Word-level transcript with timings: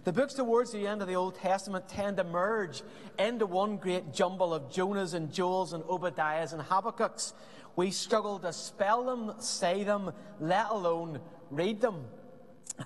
The 0.05 0.13
books 0.13 0.35
towards 0.35 0.71
the 0.71 0.87
end 0.87 1.03
of 1.03 1.09
the 1.09 1.17
Old 1.17 1.35
Testament 1.35 1.89
tend 1.89 2.19
to 2.19 2.25
merge 2.25 2.83
into 3.19 3.47
one 3.47 3.79
great 3.79 4.13
jumble 4.13 4.55
of 4.55 4.71
Jonahs 4.71 5.15
and 5.15 5.31
Joels 5.31 5.73
and 5.73 5.83
Obadiahs 5.85 6.53
and 6.53 6.63
Habakkuk's. 6.63 7.35
We 7.75 7.91
struggle 7.91 8.39
to 8.41 8.53
spell 8.53 9.05
them, 9.05 9.35
say 9.41 9.83
them, 9.83 10.13
let 10.41 10.71
alone 10.71 11.21
read 11.51 11.81
them. 11.81 12.05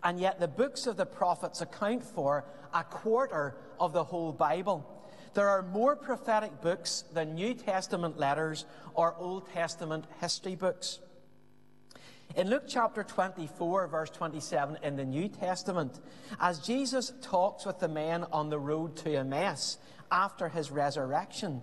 And 0.02 0.18
yet, 0.18 0.40
the 0.40 0.48
books 0.48 0.86
of 0.86 0.96
the 0.96 1.06
prophets 1.06 1.60
account 1.60 2.02
for 2.02 2.44
a 2.72 2.82
quarter 2.82 3.56
of 3.78 3.92
the 3.92 4.04
whole 4.04 4.32
Bible. 4.32 4.90
There 5.34 5.48
are 5.48 5.62
more 5.62 5.96
prophetic 5.96 6.62
books 6.62 7.04
than 7.12 7.34
New 7.34 7.52
Testament 7.52 8.18
letters 8.18 8.64
or 8.94 9.14
Old 9.16 9.52
Testament 9.52 10.06
history 10.20 10.54
books. 10.54 11.00
In 12.36 12.50
Luke 12.50 12.64
chapter 12.68 13.02
24, 13.02 13.86
verse 13.88 14.10
27 14.10 14.78
in 14.82 14.96
the 14.96 15.04
New 15.04 15.26
Testament, 15.28 15.98
as 16.38 16.58
Jesus 16.58 17.12
talks 17.22 17.64
with 17.64 17.78
the 17.78 17.88
men 17.88 18.24
on 18.30 18.50
the 18.50 18.58
road 18.58 18.94
to 18.96 19.16
Emmaus 19.16 19.78
after 20.12 20.48
his 20.48 20.70
resurrection, 20.70 21.62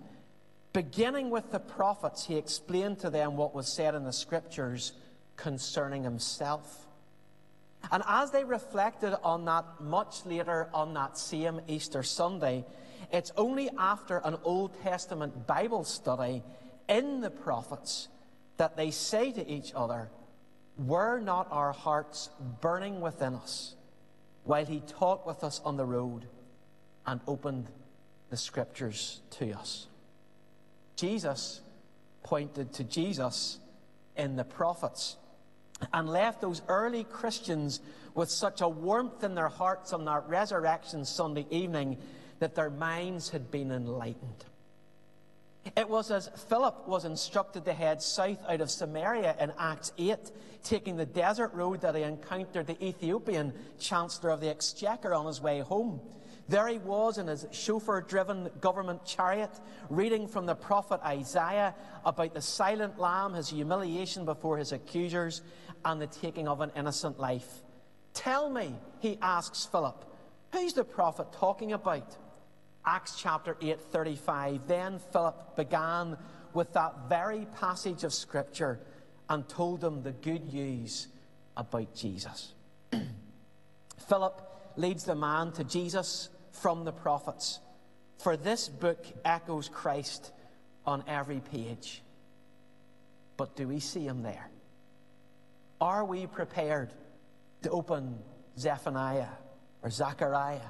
Beginning 0.74 1.30
with 1.30 1.52
the 1.52 1.60
prophets, 1.60 2.26
he 2.26 2.36
explained 2.36 2.98
to 2.98 3.08
them 3.08 3.36
what 3.36 3.54
was 3.54 3.72
said 3.72 3.94
in 3.94 4.02
the 4.02 4.12
scriptures 4.12 4.92
concerning 5.36 6.02
himself. 6.02 6.88
And 7.92 8.02
as 8.08 8.32
they 8.32 8.42
reflected 8.42 9.16
on 9.22 9.44
that 9.44 9.80
much 9.80 10.26
later 10.26 10.68
on 10.74 10.92
that 10.94 11.16
same 11.16 11.60
Easter 11.68 12.02
Sunday, 12.02 12.64
it's 13.12 13.30
only 13.36 13.70
after 13.78 14.20
an 14.24 14.36
Old 14.42 14.72
Testament 14.82 15.46
Bible 15.46 15.84
study 15.84 16.42
in 16.88 17.20
the 17.20 17.30
prophets 17.30 18.08
that 18.56 18.76
they 18.76 18.90
say 18.90 19.30
to 19.30 19.48
each 19.48 19.72
other, 19.76 20.10
Were 20.76 21.20
not 21.20 21.48
our 21.50 21.72
hearts 21.72 22.30
burning 22.60 23.00
within 23.00 23.34
us 23.34 23.74
while 24.42 24.66
he 24.66 24.80
talked 24.80 25.26
with 25.26 25.44
us 25.44 25.60
on 25.64 25.76
the 25.76 25.84
road 25.84 26.26
and 27.06 27.20
opened 27.26 27.68
the 28.30 28.36
scriptures 28.36 29.20
to 29.30 29.52
us? 29.52 29.86
Jesus 30.96 31.60
pointed 32.22 32.72
to 32.74 32.84
Jesus 32.84 33.58
in 34.16 34.36
the 34.36 34.44
prophets 34.44 35.16
and 35.92 36.08
left 36.08 36.40
those 36.40 36.62
early 36.68 37.04
Christians 37.04 37.80
with 38.14 38.30
such 38.30 38.60
a 38.60 38.68
warmth 38.68 39.22
in 39.22 39.34
their 39.34 39.48
hearts 39.48 39.92
on 39.92 40.04
that 40.06 40.28
resurrection 40.28 41.04
Sunday 41.04 41.46
evening 41.50 41.98
that 42.38 42.54
their 42.54 42.70
minds 42.70 43.28
had 43.28 43.50
been 43.50 43.70
enlightened. 43.70 44.44
It 45.76 45.88
was 45.88 46.10
as 46.10 46.28
Philip 46.48 46.86
was 46.86 47.04
instructed 47.04 47.64
to 47.64 47.72
head 47.72 48.02
south 48.02 48.38
out 48.48 48.60
of 48.60 48.70
Samaria 48.70 49.34
in 49.40 49.52
Acts 49.58 49.92
8, 49.96 50.16
taking 50.62 50.96
the 50.96 51.06
desert 51.06 51.52
road 51.54 51.80
that 51.80 51.94
he 51.94 52.02
encountered 52.02 52.66
the 52.66 52.84
Ethiopian 52.84 53.52
Chancellor 53.78 54.30
of 54.30 54.40
the 54.40 54.50
Exchequer 54.50 55.14
on 55.14 55.26
his 55.26 55.40
way 55.40 55.60
home. 55.60 56.00
There 56.48 56.68
he 56.68 56.76
was 56.78 57.16
in 57.16 57.28
his 57.28 57.46
chauffeur 57.52 58.02
driven 58.02 58.50
government 58.60 59.06
chariot, 59.06 59.58
reading 59.88 60.28
from 60.28 60.44
the 60.44 60.54
prophet 60.54 61.00
Isaiah 61.02 61.74
about 62.04 62.34
the 62.34 62.42
silent 62.42 62.98
lamb, 62.98 63.32
his 63.32 63.48
humiliation 63.48 64.26
before 64.26 64.58
his 64.58 64.72
accusers, 64.72 65.40
and 65.86 66.00
the 66.00 66.06
taking 66.06 66.46
of 66.46 66.60
an 66.60 66.72
innocent 66.76 67.18
life. 67.18 67.62
Tell 68.12 68.50
me, 68.50 68.74
he 69.00 69.18
asks 69.22 69.64
Philip, 69.64 70.04
who's 70.52 70.74
the 70.74 70.84
prophet 70.84 71.32
talking 71.32 71.72
about? 71.72 72.16
Acts 72.86 73.16
chapter 73.18 73.56
8, 73.60 73.80
35. 73.80 74.66
Then 74.66 74.98
Philip 75.12 75.56
began 75.56 76.16
with 76.52 76.72
that 76.74 77.08
very 77.08 77.46
passage 77.58 78.04
of 78.04 78.12
Scripture 78.12 78.80
and 79.28 79.48
told 79.48 79.80
them 79.80 80.02
the 80.02 80.12
good 80.12 80.52
news 80.52 81.08
about 81.56 81.94
Jesus. 81.94 82.52
Philip 84.08 84.40
leads 84.76 85.04
the 85.04 85.14
man 85.14 85.52
to 85.52 85.64
Jesus 85.64 86.28
from 86.52 86.84
the 86.84 86.92
prophets. 86.92 87.60
For 88.18 88.36
this 88.36 88.68
book 88.68 89.04
echoes 89.24 89.68
Christ 89.68 90.32
on 90.86 91.04
every 91.08 91.40
page. 91.40 92.02
But 93.36 93.56
do 93.56 93.66
we 93.66 93.80
see 93.80 94.06
him 94.06 94.22
there? 94.22 94.50
Are 95.80 96.04
we 96.04 96.26
prepared 96.26 96.92
to 97.62 97.70
open 97.70 98.18
Zephaniah 98.58 99.28
or 99.82 99.90
Zechariah 99.90 100.60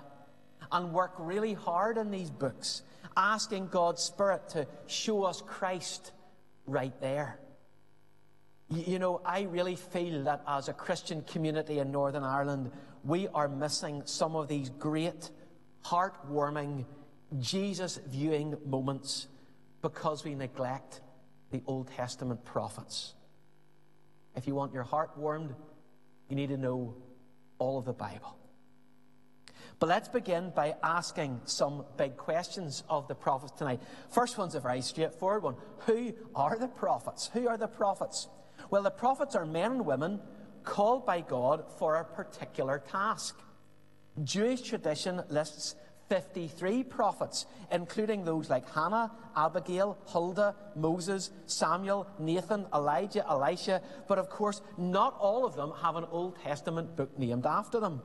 and 0.73 0.93
work 0.93 1.15
really 1.19 1.55
hard 1.55 1.99
in 1.99 2.11
these 2.11 2.31
books, 2.31 2.83
asking 3.17 3.69
God's 3.69 4.03
Spirit 4.03 4.49
to 4.51 4.67
show 4.87 5.25
us 5.25 5.43
Christ 5.47 6.13
right 6.67 6.99
there? 7.01 7.39
You 8.71 8.99
know, 8.99 9.21
I 9.25 9.43
really 9.43 9.77
feel 9.77 10.25
that 10.25 10.43
as 10.49 10.69
a 10.69 10.73
Christian 10.73 11.23
community 11.23 11.79
in 11.79 11.93
Northern 11.93 12.25
Ireland, 12.25 12.73
we 13.05 13.29
are 13.29 13.49
missing 13.49 14.03
some 14.07 14.35
of 14.35 14.49
these 14.49 14.71
great 14.71 15.31
heartwarming, 15.85 16.87
Jesus 17.39 18.01
viewing 18.07 18.57
moments 18.65 19.29
because 19.83 20.25
we 20.25 20.35
neglect 20.35 21.03
the 21.51 21.63
Old 21.67 21.89
Testament 21.89 22.45
prophets. 22.45 23.15
If 24.35 24.47
you 24.47 24.55
want 24.55 24.73
your 24.73 24.83
heart 24.83 25.17
warmed, 25.17 25.55
you 26.29 26.37
need 26.37 26.49
to 26.49 26.57
know 26.57 26.97
all 27.59 27.79
of 27.79 27.85
the 27.85 27.93
Bible. 27.93 28.39
But 29.79 29.89
let's 29.89 30.09
begin 30.09 30.51
by 30.55 30.77
asking 30.83 31.41
some 31.45 31.85
big 31.97 32.17
questions 32.17 32.85
of 32.89 33.09
the 33.09 33.15
prophets 33.15 33.53
tonight. 33.53 33.81
First 34.11 34.39
one's 34.39 34.55
a 34.55 34.61
very 34.61 34.81
straightforward 34.81 35.43
one. 35.43 35.57
Who 35.87 36.15
are 36.35 36.59
the 36.59 36.69
prophets? 36.69 37.31
Who 37.33 37.49
are 37.49 37.57
the 37.57 37.69
prophets? 37.69 38.29
Well, 38.71 38.83
the 38.83 38.91
prophets 38.91 39.34
are 39.34 39.45
men 39.45 39.73
and 39.73 39.87
women 39.87 40.21
called 40.63 41.05
by 41.05 41.21
God 41.21 41.65
for 41.79 41.97
a 41.97 42.05
particular 42.05 42.83
task. 42.91 43.37
Jewish 44.23 44.63
tradition 44.63 45.23
lists 45.29 45.75
53 46.09 46.84
prophets, 46.84 47.47
including 47.73 48.25
those 48.25 48.51
like 48.51 48.69
Hannah, 48.71 49.11
Abigail, 49.37 49.99
Huldah, 50.07 50.55
Moses, 50.77 51.31
Samuel, 51.47 52.07
Nathan, 52.19 52.67
Elijah, 52.75 53.27
Elisha, 53.29 53.81
but 54.07 54.19
of 54.19 54.29
course, 54.29 54.61
not 54.77 55.17
all 55.19 55.45
of 55.45 55.57
them 55.57 55.73
have 55.83 55.97
an 55.97 56.05
Old 56.11 56.39
Testament 56.43 56.95
book 56.95 57.19
named 57.19 57.47
after 57.47 57.81
them. 57.81 58.03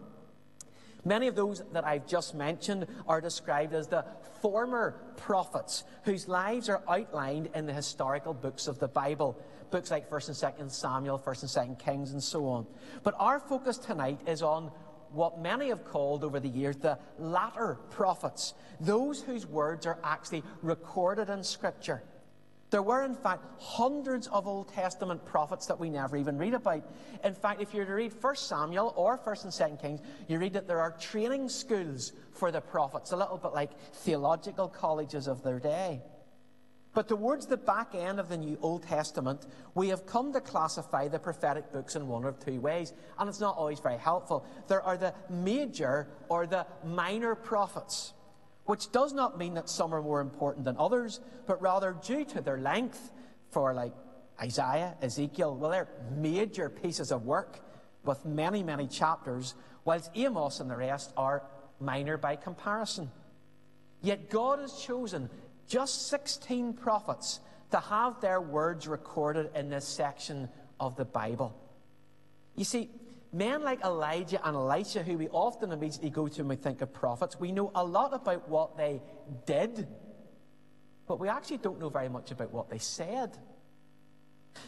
Many 1.10 1.26
of 1.26 1.36
those 1.36 1.64
that 1.74 1.88
I've 1.88 2.06
just 2.06 2.36
mentioned 2.36 2.86
are 3.08 3.20
described 3.20 3.74
as 3.74 3.88
the 3.88 4.06
former 4.44 4.92
prophets 5.18 5.84
whose 6.04 6.28
lives 6.28 6.70
are 6.70 6.84
outlined 6.88 7.50
in 7.56 7.66
the 7.66 7.74
historical 7.74 8.32
books 8.32 8.68
of 8.68 8.78
the 8.78 8.88
Bible. 8.88 9.36
Books 9.72 9.90
like 9.90 10.08
1st 10.08 10.60
and 10.60 10.70
2nd 10.70 10.72
Samuel, 10.72 11.18
1st 11.18 11.58
and 11.66 11.78
2nd 11.78 11.80
Kings, 11.84 12.12
and 12.12 12.22
so 12.22 12.46
on. 12.46 12.68
But 13.02 13.16
our 13.18 13.40
focus 13.40 13.80
tonight 13.80 14.20
is 14.28 14.44
on 14.44 14.72
what 15.12 15.42
many 15.42 15.70
have 15.70 15.84
called 15.84 16.24
over 16.24 16.40
the 16.40 16.48
years 16.48 16.78
the 16.78 17.00
latter 17.18 17.80
prophets, 17.90 18.54
those 18.80 19.20
whose 19.24 19.48
words 19.48 19.88
are 19.88 19.98
actually 20.04 20.44
recorded 20.62 21.28
in 21.28 21.44
Scripture. 21.44 22.04
There 22.72 22.84
were, 22.84 23.04
in 23.04 23.16
fact, 23.16 23.44
hundreds 23.58 24.28
of 24.28 24.48
Old 24.48 24.72
Testament 24.72 25.26
prophets 25.26 25.66
that 25.66 25.80
we 25.80 25.90
never 25.90 26.18
even 26.18 26.38
read 26.38 26.54
about. 26.54 26.84
In 27.24 27.34
fact, 27.34 27.62
if 27.62 27.74
you 27.74 27.80
were 27.80 27.86
to 27.88 27.94
read 27.94 28.14
1 28.22 28.36
Samuel 28.36 28.94
or 28.96 29.18
1st 29.18 29.44
and 29.44 29.80
2nd 29.80 29.82
Kings, 29.82 30.02
you 30.28 30.38
read 30.38 30.54
that 30.54 30.68
there 30.68 30.80
are 30.80 30.92
training 30.92 31.50
schools 31.50 32.14
for 32.32 32.52
the 32.52 32.62
prophets, 32.62 33.12
a 33.12 33.18
little 33.18 33.38
bit 33.38 33.54
like 33.54 33.72
theological 33.94 34.68
colleges 34.68 35.28
of 35.28 35.42
their 35.42 35.60
day. 35.60 36.02
But 36.94 37.08
towards 37.08 37.46
the 37.46 37.58
back 37.58 37.94
end 37.96 38.20
of 38.20 38.30
the 38.30 38.38
New 38.38 38.58
Old 38.62 38.84
Testament, 38.84 39.46
we 39.74 39.90
have 39.90 40.06
come 40.06 40.34
to 40.34 40.42
classify 40.42 41.08
the 41.08 41.20
prophetic 41.20 41.72
books 41.72 41.96
in 41.96 42.08
one 42.08 42.26
of 42.26 42.44
two 42.44 42.60
ways, 42.60 42.94
and 43.18 43.30
it's 43.30 43.40
not 43.40 43.58
always 43.58 43.80
very 43.80 43.98
helpful. 43.98 44.46
There 44.68 44.82
are 44.82 44.98
the 44.98 45.14
major 45.30 46.08
or 46.30 46.48
the 46.48 46.66
minor 46.84 47.36
prophets, 47.36 48.14
which 48.70 48.92
does 48.92 49.14
not 49.14 49.36
mean 49.36 49.56
that 49.56 49.68
some 49.68 49.96
are 49.96 50.02
more 50.04 50.22
important 50.22 50.64
than 50.64 50.78
others, 50.78 51.22
but 51.48 51.60
rather 51.60 51.96
due 52.06 52.24
to 52.24 52.40
their 52.40 52.60
length, 52.60 53.12
for 53.50 53.74
like 53.74 53.94
Isaiah, 54.40 54.96
Ezekiel, 55.02 55.56
well, 55.56 55.72
they're 55.72 55.88
major 56.16 56.70
pieces 56.70 57.12
of 57.12 57.26
work 57.26 57.62
with 58.06 58.24
many, 58.26 58.62
many 58.62 58.86
chapters, 58.88 59.56
whilst 59.86 60.12
Amos 60.14 60.60
and 60.60 60.70
the 60.70 60.76
rest 60.76 61.12
are 61.18 61.42
minor 61.80 62.16
by 62.16 62.36
comparison. 62.36 63.10
Yet 64.04 64.30
God 64.30 64.60
has 64.60 64.74
chosen 64.74 65.32
just 65.68 66.08
16 66.10 66.74
prophets 66.74 67.40
to 67.72 67.80
have 67.80 68.22
their 68.22 68.40
words 68.40 68.88
recorded 68.88 69.50
in 69.56 69.72
this 69.72 69.88
section 69.88 70.48
of 70.80 70.96
the 70.96 71.06
Bible. 71.06 71.60
You 72.56 72.66
see, 72.66 72.92
men 73.32 73.64
like 73.64 73.84
Elijah 73.84 74.46
and 74.46 74.56
Elisha, 74.56 75.04
who 75.04 75.18
we 75.18 75.28
often 75.30 75.72
immediately 75.72 76.10
go 76.10 76.28
to 76.28 76.42
when 76.42 76.50
we 76.50 76.56
think 76.56 76.82
of 76.82 76.94
prophets, 76.94 77.40
we 77.40 77.52
know 77.52 77.72
a 77.76 77.84
lot 77.84 78.14
about 78.14 78.50
what 78.50 78.78
they 78.78 79.02
did, 79.46 79.88
but 81.08 81.20
we 81.20 81.28
actually 81.28 81.58
don't 81.58 81.80
know 81.80 81.90
very 81.90 82.10
much 82.10 82.32
about 82.32 82.52
what 82.52 82.70
they 82.70 82.80
said. 82.80 83.38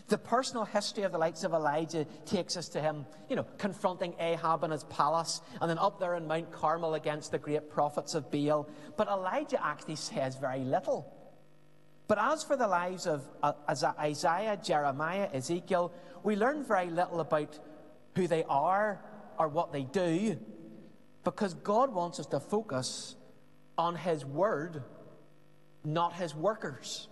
The 0.07 0.17
personal 0.17 0.63
history 0.65 1.03
of 1.03 1.11
the 1.11 1.17
likes 1.17 1.43
of 1.43 1.53
Elijah 1.53 2.05
takes 2.25 2.55
us 2.55 2.69
to 2.69 2.81
him, 2.81 3.05
you 3.29 3.35
know, 3.35 3.45
confronting 3.57 4.13
Ahab 4.19 4.63
in 4.63 4.71
his 4.71 4.83
palace, 4.85 5.41
and 5.59 5.69
then 5.69 5.79
up 5.79 5.99
there 5.99 6.15
in 6.15 6.27
Mount 6.27 6.51
Carmel 6.51 6.93
against 6.93 7.31
the 7.31 7.39
great 7.39 7.69
prophets 7.69 8.13
of 8.13 8.31
Baal. 8.31 8.69
But 8.95 9.07
Elijah 9.07 9.63
actually 9.63 9.95
says 9.95 10.35
very 10.35 10.63
little. 10.63 11.11
But 12.07 12.19
as 12.19 12.43
for 12.43 12.57
the 12.57 12.67
lives 12.67 13.07
of 13.07 13.27
uh, 13.41 13.53
Isaiah, 13.99 14.59
Jeremiah, 14.61 15.29
Ezekiel, 15.33 15.93
we 16.23 16.35
learn 16.35 16.63
very 16.63 16.89
little 16.89 17.21
about 17.21 17.57
who 18.15 18.27
they 18.27 18.43
are 18.43 19.01
or 19.37 19.47
what 19.47 19.71
they 19.71 19.83
do, 19.83 20.37
because 21.23 21.53
God 21.53 21.93
wants 21.93 22.19
us 22.19 22.25
to 22.27 22.39
focus 22.39 23.15
on 23.77 23.95
His 23.95 24.25
Word, 24.25 24.83
not 25.83 26.13
His 26.13 26.35
workers. 26.35 27.07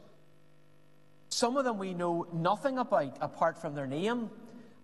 Some 1.30 1.58
of 1.58 1.64
them 1.64 1.78
we 1.78 1.94
know 1.94 2.28
nothing 2.34 2.78
about 2.78 3.18
apart 3.22 3.62
from 3.62 3.76
their 3.76 3.88
name. 3.88 4.30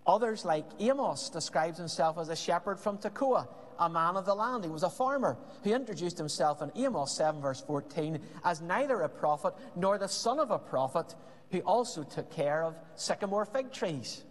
Others, 0.06 0.44
like 0.44 0.64
Amos, 0.78 1.28
describes 1.30 1.78
himself 1.78 2.16
as 2.18 2.28
a 2.28 2.36
shepherd 2.36 2.78
from 2.78 2.98
Tekoa, 2.98 3.48
a 3.78 3.88
man 3.88 4.16
of 4.16 4.24
the 4.24 4.34
land. 4.34 4.64
He 4.64 4.70
was 4.70 4.84
a 4.84 4.90
farmer 4.90 5.36
who 5.64 5.74
introduced 5.74 6.16
himself 6.16 6.62
in 6.62 6.70
Amos 6.76 7.16
7, 7.16 7.40
verse 7.40 7.60
14, 7.66 8.20
as 8.44 8.60
neither 8.60 9.00
a 9.00 9.08
prophet 9.08 9.54
nor 9.74 9.98
the 9.98 10.08
son 10.08 10.38
of 10.38 10.52
a 10.52 10.58
prophet, 10.58 11.14
who 11.50 11.58
also 11.60 12.04
took 12.04 12.30
care 12.30 12.62
of 12.62 12.74
sycamore 12.94 13.44
fig 13.44 13.72
trees. 13.72 14.22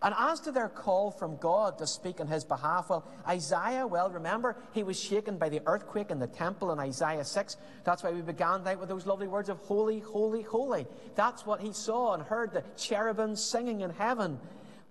And 0.00 0.14
as 0.16 0.38
to 0.40 0.52
their 0.52 0.68
call 0.68 1.10
from 1.10 1.36
God 1.38 1.78
to 1.78 1.86
speak 1.86 2.20
on 2.20 2.28
his 2.28 2.44
behalf, 2.44 2.88
well, 2.88 3.04
Isaiah, 3.26 3.84
well, 3.84 4.08
remember, 4.10 4.56
he 4.72 4.84
was 4.84 4.98
shaken 4.98 5.38
by 5.38 5.48
the 5.48 5.60
earthquake 5.66 6.12
in 6.12 6.20
the 6.20 6.28
temple 6.28 6.70
in 6.70 6.78
Isaiah 6.78 7.24
6. 7.24 7.56
That's 7.82 8.04
why 8.04 8.12
we 8.12 8.20
began 8.20 8.62
that 8.62 8.78
with 8.78 8.88
those 8.88 9.06
lovely 9.06 9.26
words 9.26 9.48
of 9.48 9.58
holy, 9.58 9.98
holy, 9.98 10.42
holy. 10.42 10.86
That's 11.16 11.44
what 11.44 11.60
he 11.60 11.72
saw 11.72 12.14
and 12.14 12.22
heard 12.22 12.52
the 12.52 12.62
cherubim 12.76 13.34
singing 13.34 13.80
in 13.80 13.90
heaven. 13.90 14.38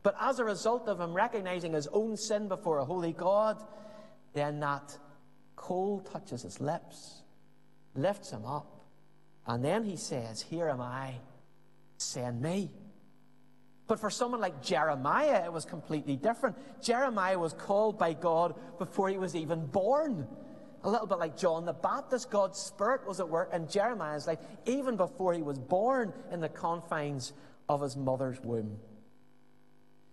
But 0.03 0.15
as 0.19 0.39
a 0.39 0.45
result 0.45 0.89
of 0.89 0.99
him 0.99 1.13
recognizing 1.13 1.71
his 1.71 1.87
own 1.87 2.17
sin 2.17 2.49
before 2.49 2.79
a 2.79 2.85
holy 2.85 3.13
God, 3.13 3.63
then 4.33 4.59
that 4.59 4.97
coal 5.55 6.01
touches 6.01 6.41
his 6.41 6.59
lips, 6.59 7.21
lifts 7.95 8.31
him 8.31 8.45
up, 8.45 8.85
and 9.45 9.63
then 9.63 9.85
he 9.85 9.95
says, 9.95 10.41
Here 10.41 10.67
am 10.67 10.81
I, 10.81 11.15
send 11.97 12.41
me. 12.41 12.71
But 13.87 13.99
for 13.99 14.09
someone 14.09 14.41
like 14.41 14.61
Jeremiah, 14.61 15.45
it 15.45 15.51
was 15.51 15.63
completely 15.65 16.17
different. 16.17 16.57
Jeremiah 16.81 17.39
was 17.39 17.53
called 17.53 17.97
by 17.97 18.13
God 18.13 18.55
before 18.77 19.09
he 19.09 19.17
was 19.17 19.35
even 19.35 19.65
born. 19.65 20.27
A 20.83 20.89
little 20.89 21.07
bit 21.07 21.19
like 21.19 21.37
John 21.37 21.65
the 21.65 21.73
Baptist, 21.73 22.29
God's 22.29 22.59
Spirit 22.59 23.07
was 23.07 23.19
at 23.19 23.29
work 23.29 23.53
in 23.53 23.67
Jeremiah's 23.67 24.27
life 24.27 24.39
even 24.65 24.97
before 24.97 25.33
he 25.33 25.41
was 25.41 25.57
born 25.57 26.13
in 26.31 26.41
the 26.41 26.49
confines 26.49 27.33
of 27.69 27.81
his 27.81 27.95
mother's 27.95 28.39
womb. 28.41 28.77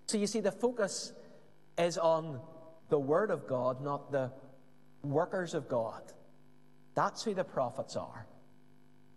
So 0.06 0.18
you 0.18 0.26
see, 0.26 0.40
the 0.40 0.52
focus 0.52 1.12
is 1.76 1.98
on 1.98 2.40
the 2.88 2.98
Word 2.98 3.30
of 3.30 3.46
God, 3.46 3.82
not 3.82 4.12
the 4.12 4.30
workers 5.02 5.54
of 5.54 5.68
God. 5.68 6.02
That's 6.94 7.24
who 7.24 7.34
the 7.34 7.44
prophets 7.44 7.96
are. 7.96 8.26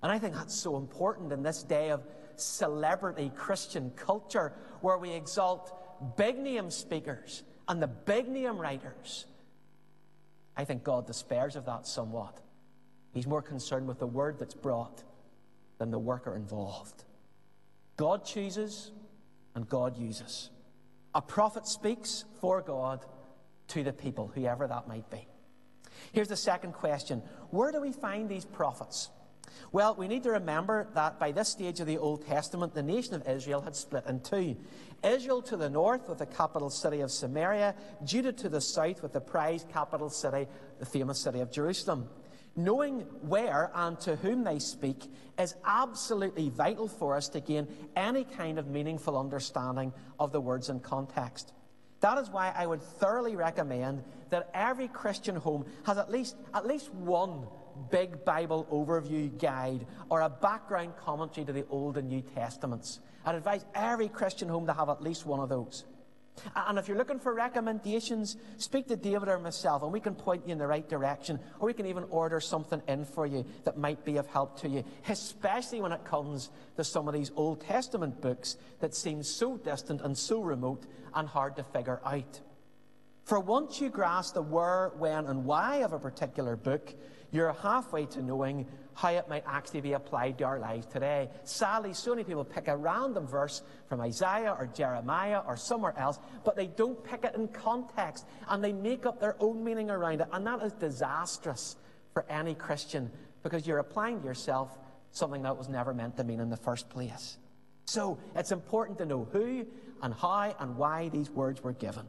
And 0.01 0.12
I 0.12 0.19
think 0.19 0.33
that's 0.36 0.56
so 0.56 0.77
important 0.77 1.31
in 1.31 1.44
this 1.44 1.63
day 1.63 1.92
of 1.92 2.04
celebrity 2.39 3.31
Christian 3.36 3.92
culture 3.95 4.54
where 4.81 4.98
we 4.98 5.12
exalt 5.12 5.74
big 6.18 6.38
name 6.38 6.69
speakers 6.72 7.44
and 7.68 7.81
the 7.81 7.88
big 7.88 8.28
name 8.28 8.57
writers. 8.57 9.25
I 10.56 10.63
think 10.63 10.84
God 10.84 11.06
despairs 11.06 11.56
of 11.56 11.66
that 11.66 11.86
somewhat. 11.86 12.39
He's 13.13 13.28
more 13.28 13.42
concerned 13.42 13.88
with 13.88 14.00
the 14.00 14.07
word 14.07 14.39
that's 14.39 14.54
brought 14.54 15.04
than 15.78 15.92
the 15.92 16.00
worker 16.00 16.36
involved. 16.36 17.04
God 17.95 18.25
chooses 18.25 18.92
and 19.56 19.68
God 19.68 19.98
uses. 19.98 20.50
A 21.16 21.22
prophet 21.22 21.68
speaks 21.68 22.25
for 22.40 22.62
God 22.62 23.06
to 23.69 23.83
the 23.83 23.94
people, 23.94 24.31
whoever 24.33 24.68
that 24.68 24.88
might 24.88 25.10
be. 25.10 25.28
Here's 26.12 26.28
the 26.28 26.36
second 26.36 26.74
question 26.74 27.22
Where 27.50 27.72
do 27.72 27.81
we 27.81 27.92
find 27.92 28.30
these 28.30 28.45
prophets? 28.45 29.10
Well, 29.71 29.95
we 29.95 30.07
need 30.07 30.23
to 30.23 30.31
remember 30.31 30.88
that 30.94 31.19
by 31.19 31.31
this 31.31 31.49
stage 31.49 31.79
of 31.79 31.88
the 31.88 31.97
Old 31.97 32.25
Testament, 32.25 32.73
the 32.73 32.83
nation 32.83 33.13
of 33.13 33.27
Israel 33.27 33.61
had 33.61 33.75
split 33.75 34.05
in 34.07 34.21
two. 34.21 34.55
Israel 35.03 35.41
to 35.44 35.57
the 35.57 35.69
north 35.69 36.09
with 36.09 36.19
the 36.19 36.25
capital 36.25 36.69
city 36.69 37.01
of 37.01 37.11
Samaria, 37.11 37.75
Judah 38.03 38.33
to 38.33 38.49
the 38.49 38.61
south 38.61 39.01
with 39.01 39.13
the 39.13 39.21
prized 39.21 39.69
capital 39.69 40.09
city, 40.09 40.47
the 40.79 40.85
famous 40.85 41.19
city 41.19 41.39
of 41.39 41.51
Jerusalem. 41.51 42.09
Knowing 42.55 43.01
where 43.21 43.69
and 43.75 43.99
to 43.99 44.15
whom 44.15 44.44
they 44.44 44.57
speak 44.57 45.11
is 45.38 45.53
absolutely 45.63 46.49
vital 46.49 46.88
for 46.88 47.15
us 47.15 47.29
to 47.29 47.39
gain 47.39 47.67
any 47.95 48.23
kind 48.23 48.57
of 48.57 48.67
meaningful 48.67 49.17
understanding 49.17 49.94
of 50.19 50.31
the 50.31 50.41
words 50.41 50.69
in 50.69 50.79
context. 50.79 51.53
That 51.99 52.17
is 52.17 52.29
why 52.29 52.53
I 52.55 52.65
would 52.65 52.81
thoroughly 52.81 53.35
recommend 53.35 54.03
that 54.29 54.49
every 54.53 54.88
Christian 54.88 55.35
home 55.35 55.65
has 55.85 55.97
at 55.97 56.11
least, 56.11 56.35
at 56.53 56.65
least 56.65 56.94
one 56.94 57.47
big 57.89 58.24
Bible 58.25 58.68
overview 58.71 59.38
guide 59.39 59.85
or 60.09 60.21
a 60.21 60.29
background 60.29 60.94
commentary 60.97 61.45
to 61.45 61.53
the 61.53 61.65
Old 61.69 61.97
and 61.97 62.07
New 62.07 62.21
Testaments. 62.21 63.00
I'd 63.25 63.35
advise 63.35 63.65
every 63.75 64.09
Christian 64.09 64.47
home 64.47 64.65
to 64.68 64.74
have 64.74 64.89
at 64.89 65.01
least 65.01 65.25
one 65.25 65.39
of 65.39 65.50
those. 65.50 65.85
And 66.56 66.77
if 66.77 66.88
you're 66.88 66.97
looking 66.97 67.19
for 67.19 67.33
recommendations, 67.33 68.38
speak 68.57 68.88
to 68.88 68.95
David 68.95 69.27
or 69.27 69.39
myself, 69.39 69.83
and 69.83 69.91
we 69.91 70.00
can 70.00 70.13
point 70.13 70.45
you 70.45 70.51
in 70.51 70.59
the 70.59 70.68
right 70.68 70.88
direction, 70.88 71.39
or 71.59 71.68
we 71.68 71.74
can 71.74 71.88
even 71.88 72.06
order 72.09 72.39
something 72.39 72.81
in 72.88 73.06
for 73.06 73.25
you 73.25 73.45
that 73.63 73.77
might 73.77 74.06
be 74.06 74.18
of 74.18 74.27
help 74.27 74.59
to 74.62 74.69
you, 74.69 74.83
especially 75.09 75.81
when 75.81 75.91
it 75.91 76.03
comes 76.06 76.51
to 76.75 76.83
some 76.83 77.07
of 77.07 77.13
these 77.13 77.31
Old 77.35 77.62
Testament 77.62 78.21
books 78.21 78.57
that 78.80 78.94
seem 78.94 79.23
so 79.23 79.57
distant 79.57 80.01
and 80.01 80.18
so 80.18 80.41
remote 80.41 80.85
and 81.15 81.27
hard 81.27 81.56
to 81.56 81.63
figure 81.63 82.01
out. 82.06 82.39
For 83.23 83.39
once 83.39 83.81
you 83.81 83.89
grasp 83.89 84.35
the 84.35 84.41
where, 84.41 84.91
when, 84.97 85.25
and 85.25 85.44
why 85.44 85.77
of 85.77 85.91
a 85.91 86.00
particular 86.00 86.56
book, 86.56 86.94
you're 87.31 87.51
halfway 87.53 88.06
to 88.07 88.21
knowing 88.21 88.65
how 88.94 89.09
it 89.09 89.29
might 89.29 89.44
actually 89.45 89.81
be 89.81 89.94
applied 89.94 90.38
to 90.39 90.44
our 90.44 90.59
lives 90.59 90.88
today. 90.88 91.29
Sadly, 91.44 91.94
so 91.94 92.12
many 92.12 92.24
people 92.24 92.44
pick 92.44 92.68
a 92.68 92.75
random 92.75 93.27
verse 93.27 93.62
from 93.88 94.01
Isaiah 94.01 94.56
or 94.57 94.68
Jeremiah 94.68 95.41
or 95.45 95.56
somewhere 95.56 95.94
else, 95.97 96.18
but 96.44 96.56
they 96.56 96.68
don't 96.68 97.04
pick 97.04 97.23
it 97.23 97.35
in 97.35 97.47
context 97.49 98.25
and 98.49 98.63
they 98.63 98.73
make 98.73 99.06
up 99.06 99.19
their 99.19 99.35
own 99.40 99.63
meaning 99.63 99.92
around 99.92 100.21
it. 100.21 100.28
And 100.31 100.47
that 100.47 100.63
is 100.63 100.73
disastrous 100.73 101.75
for 102.13 102.25
any 102.28 102.56
Christian 102.56 103.11
because 103.44 103.68
you're 103.68 103.78
applying 103.78 104.21
to 104.21 104.25
yourself 104.25 104.75
something 105.11 105.44
that 105.44 105.56
was 105.56 105.69
never 105.69 105.94
meant 105.94 106.18
to 106.18 106.23
mean 106.23 106.40
in 106.40 106.49
the 106.49 106.57
first 106.57 106.90
place. 106.90 107.37
So 107.85 108.18
it's 108.35 108.52
important 108.52 108.97
to 108.97 109.06
know 109.06 109.28
who 109.31 109.66
and 110.02 110.13
how 110.13 110.56
and 110.59 110.75
why 110.75 111.09
these 111.09 111.30
words 111.30 111.63
were 111.63 111.73
given. 111.73 112.06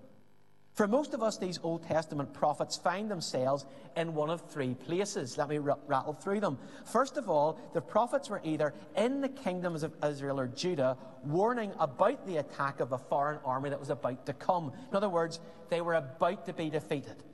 For 0.78 0.86
most 0.86 1.12
of 1.12 1.24
us, 1.24 1.38
these 1.38 1.58
Old 1.64 1.82
Testament 1.82 2.32
prophets 2.32 2.76
find 2.76 3.10
themselves 3.10 3.66
in 3.96 4.14
one 4.14 4.30
of 4.30 4.48
three 4.48 4.74
places. 4.74 5.36
Let 5.36 5.48
me 5.48 5.58
rattle 5.58 6.12
through 6.12 6.38
them. 6.38 6.56
First 6.84 7.16
of 7.16 7.28
all, 7.28 7.58
the 7.74 7.80
prophets 7.80 8.30
were 8.30 8.40
either 8.44 8.72
in 8.96 9.20
the 9.20 9.28
kingdoms 9.28 9.82
of 9.82 9.92
Israel 10.04 10.38
or 10.38 10.46
Judah, 10.46 10.96
warning 11.24 11.72
about 11.80 12.24
the 12.28 12.36
attack 12.36 12.78
of 12.78 12.92
a 12.92 12.98
foreign 12.98 13.40
army 13.44 13.70
that 13.70 13.80
was 13.80 13.90
about 13.90 14.24
to 14.26 14.32
come. 14.34 14.72
In 14.88 14.96
other 14.96 15.08
words, 15.08 15.40
they 15.68 15.80
were 15.80 15.94
about 15.94 16.46
to 16.46 16.52
be 16.52 16.70
defeated. 16.70 17.24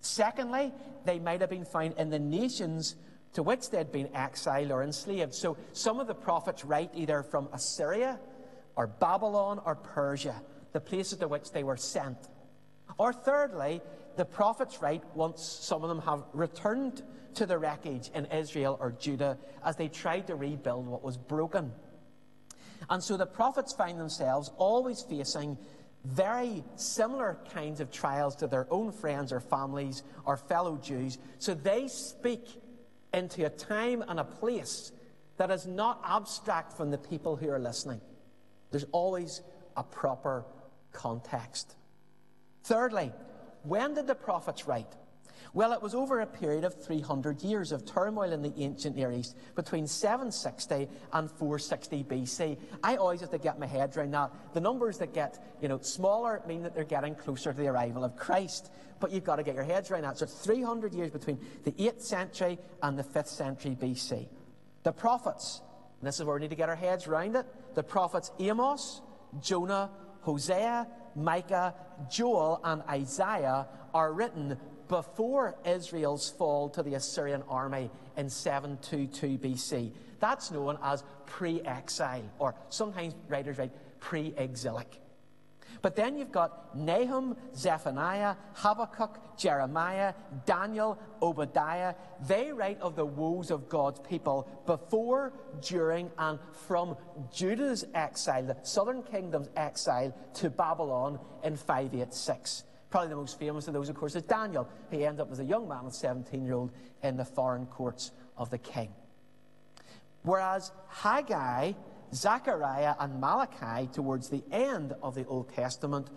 Secondly, 0.00 0.72
they 1.04 1.20
might 1.20 1.42
have 1.42 1.50
been 1.50 1.64
found 1.64 1.94
in 1.96 2.10
the 2.10 2.18
nations 2.18 2.96
to 3.34 3.44
which 3.44 3.70
they'd 3.70 3.92
been 3.92 4.12
exiled 4.16 4.72
or 4.72 4.82
enslaved. 4.82 5.32
So 5.32 5.56
some 5.74 6.00
of 6.00 6.08
the 6.08 6.14
prophets 6.14 6.64
write 6.64 6.90
either 6.92 7.22
from 7.22 7.50
Assyria 7.52 8.18
or 8.74 8.88
Babylon 8.88 9.60
or 9.64 9.76
Persia, 9.76 10.42
the 10.72 10.80
places 10.80 11.18
to 11.18 11.28
which 11.28 11.52
they 11.52 11.62
were 11.62 11.76
sent. 11.76 12.18
Or 13.00 13.14
thirdly, 13.14 13.80
the 14.16 14.26
prophets 14.26 14.82
write 14.82 15.02
once 15.14 15.42
some 15.42 15.82
of 15.82 15.88
them 15.88 16.02
have 16.02 16.22
returned 16.34 17.02
to 17.32 17.46
the 17.46 17.56
wreckage 17.56 18.10
in 18.14 18.26
Israel 18.26 18.76
or 18.78 18.92
Judah 18.92 19.38
as 19.64 19.76
they 19.76 19.88
tried 19.88 20.26
to 20.26 20.34
rebuild 20.34 20.86
what 20.86 21.02
was 21.02 21.16
broken. 21.16 21.72
And 22.90 23.02
so 23.02 23.16
the 23.16 23.24
prophets 23.24 23.72
find 23.72 23.98
themselves 23.98 24.50
always 24.58 25.00
facing 25.00 25.56
very 26.04 26.62
similar 26.76 27.38
kinds 27.54 27.80
of 27.80 27.90
trials 27.90 28.36
to 28.36 28.46
their 28.46 28.66
own 28.70 28.92
friends 28.92 29.32
or 29.32 29.40
families 29.40 30.02
or 30.26 30.36
fellow 30.36 30.76
Jews. 30.76 31.16
So 31.38 31.54
they 31.54 31.88
speak 31.88 32.44
into 33.14 33.46
a 33.46 33.50
time 33.50 34.04
and 34.08 34.20
a 34.20 34.24
place 34.24 34.92
that 35.38 35.50
is 35.50 35.66
not 35.66 36.02
abstract 36.04 36.74
from 36.74 36.90
the 36.90 36.98
people 36.98 37.34
who 37.34 37.48
are 37.48 37.58
listening. 37.58 38.02
There's 38.70 38.86
always 38.92 39.40
a 39.74 39.82
proper 39.82 40.44
context. 40.92 41.76
Thirdly, 42.64 43.12
when 43.62 43.94
did 43.94 44.06
the 44.06 44.14
prophets 44.14 44.66
write? 44.66 44.94
Well, 45.52 45.72
it 45.72 45.82
was 45.82 45.94
over 45.94 46.20
a 46.20 46.26
period 46.26 46.64
of 46.64 46.80
300 46.84 47.42
years 47.42 47.72
of 47.72 47.84
turmoil 47.84 48.32
in 48.32 48.42
the 48.42 48.52
ancient 48.56 48.94
Near 48.94 49.10
East 49.10 49.36
between 49.56 49.86
760 49.86 50.88
and 51.12 51.30
460 51.30 52.04
BC. 52.04 52.58
I 52.84 52.96
always 52.96 53.20
have 53.20 53.30
to 53.30 53.38
get 53.38 53.58
my 53.58 53.66
head 53.66 53.96
around 53.96 54.12
that. 54.12 54.30
The 54.54 54.60
numbers 54.60 54.98
that 54.98 55.12
get 55.12 55.56
you 55.60 55.68
know, 55.68 55.80
smaller 55.80 56.40
mean 56.46 56.62
that 56.62 56.74
they're 56.74 56.84
getting 56.84 57.16
closer 57.16 57.52
to 57.52 57.58
the 57.58 57.66
arrival 57.66 58.04
of 58.04 58.16
Christ. 58.16 58.70
But 59.00 59.10
you've 59.10 59.24
got 59.24 59.36
to 59.36 59.42
get 59.42 59.56
your 59.56 59.64
heads 59.64 59.90
around 59.90 60.02
that. 60.02 60.18
So 60.18 60.26
300 60.26 60.94
years 60.94 61.10
between 61.10 61.40
the 61.64 61.72
8th 61.72 62.02
century 62.02 62.58
and 62.82 62.96
the 62.96 63.04
5th 63.04 63.28
century 63.28 63.76
BC. 63.80 64.28
The 64.84 64.92
prophets, 64.92 65.62
this 66.00 66.20
is 66.20 66.24
where 66.24 66.36
we 66.36 66.42
need 66.42 66.50
to 66.50 66.56
get 66.56 66.68
our 66.68 66.76
heads 66.76 67.08
around 67.08 67.34
it. 67.34 67.46
The 67.74 67.82
prophets 67.82 68.30
Amos, 68.38 69.00
Jonah, 69.40 69.90
Hosea, 70.22 70.86
Micah, 71.14 71.74
Joel, 72.10 72.60
and 72.64 72.82
Isaiah 72.82 73.66
are 73.94 74.12
written 74.12 74.58
before 74.88 75.56
Israel's 75.64 76.30
fall 76.30 76.68
to 76.70 76.82
the 76.82 76.94
Assyrian 76.94 77.42
army 77.48 77.90
in 78.16 78.28
722 78.28 79.38
BC. 79.38 79.92
That's 80.18 80.50
known 80.50 80.78
as 80.82 81.04
pre 81.26 81.60
exile, 81.62 82.28
or 82.38 82.54
sometimes 82.68 83.14
writers 83.28 83.58
write 83.58 83.72
pre 84.00 84.34
exilic. 84.36 85.00
But 85.82 85.96
then 85.96 86.16
you've 86.16 86.32
got 86.32 86.76
Nahum, 86.76 87.36
Zephaniah, 87.54 88.36
Habakkuk, 88.54 89.36
Jeremiah, 89.36 90.14
Daniel, 90.44 90.98
Obadiah. 91.22 91.94
They 92.26 92.52
write 92.52 92.80
of 92.80 92.96
the 92.96 93.06
woes 93.06 93.50
of 93.50 93.68
God's 93.68 94.00
people 94.00 94.48
before, 94.66 95.32
during, 95.62 96.10
and 96.18 96.38
from 96.66 96.96
Judah's 97.32 97.84
exile, 97.94 98.44
the 98.44 98.56
southern 98.62 99.02
kingdom's 99.02 99.48
exile 99.56 100.14
to 100.34 100.50
Babylon 100.50 101.18
in 101.42 101.56
586. 101.56 102.64
Probably 102.90 103.08
the 103.08 103.16
most 103.16 103.38
famous 103.38 103.68
of 103.68 103.74
those, 103.74 103.88
of 103.88 103.96
course, 103.96 104.16
is 104.16 104.24
Daniel. 104.24 104.68
He 104.90 105.06
ends 105.06 105.20
up 105.20 105.30
as 105.30 105.38
a 105.38 105.44
young 105.44 105.68
man, 105.68 105.86
a 105.86 105.92
17 105.92 106.44
year 106.44 106.54
old, 106.54 106.72
in 107.02 107.16
the 107.16 107.24
foreign 107.24 107.66
courts 107.66 108.10
of 108.36 108.50
the 108.50 108.58
king. 108.58 108.90
Whereas 110.22 110.72
Haggai 110.88 111.72
Zechariah 112.14 112.94
and 112.98 113.20
Malachi 113.20 113.88
towards 113.92 114.28
the 114.28 114.42
end 114.50 114.94
of 115.02 115.14
the 115.14 115.26
Old 115.26 115.52
Testament, 115.54 116.08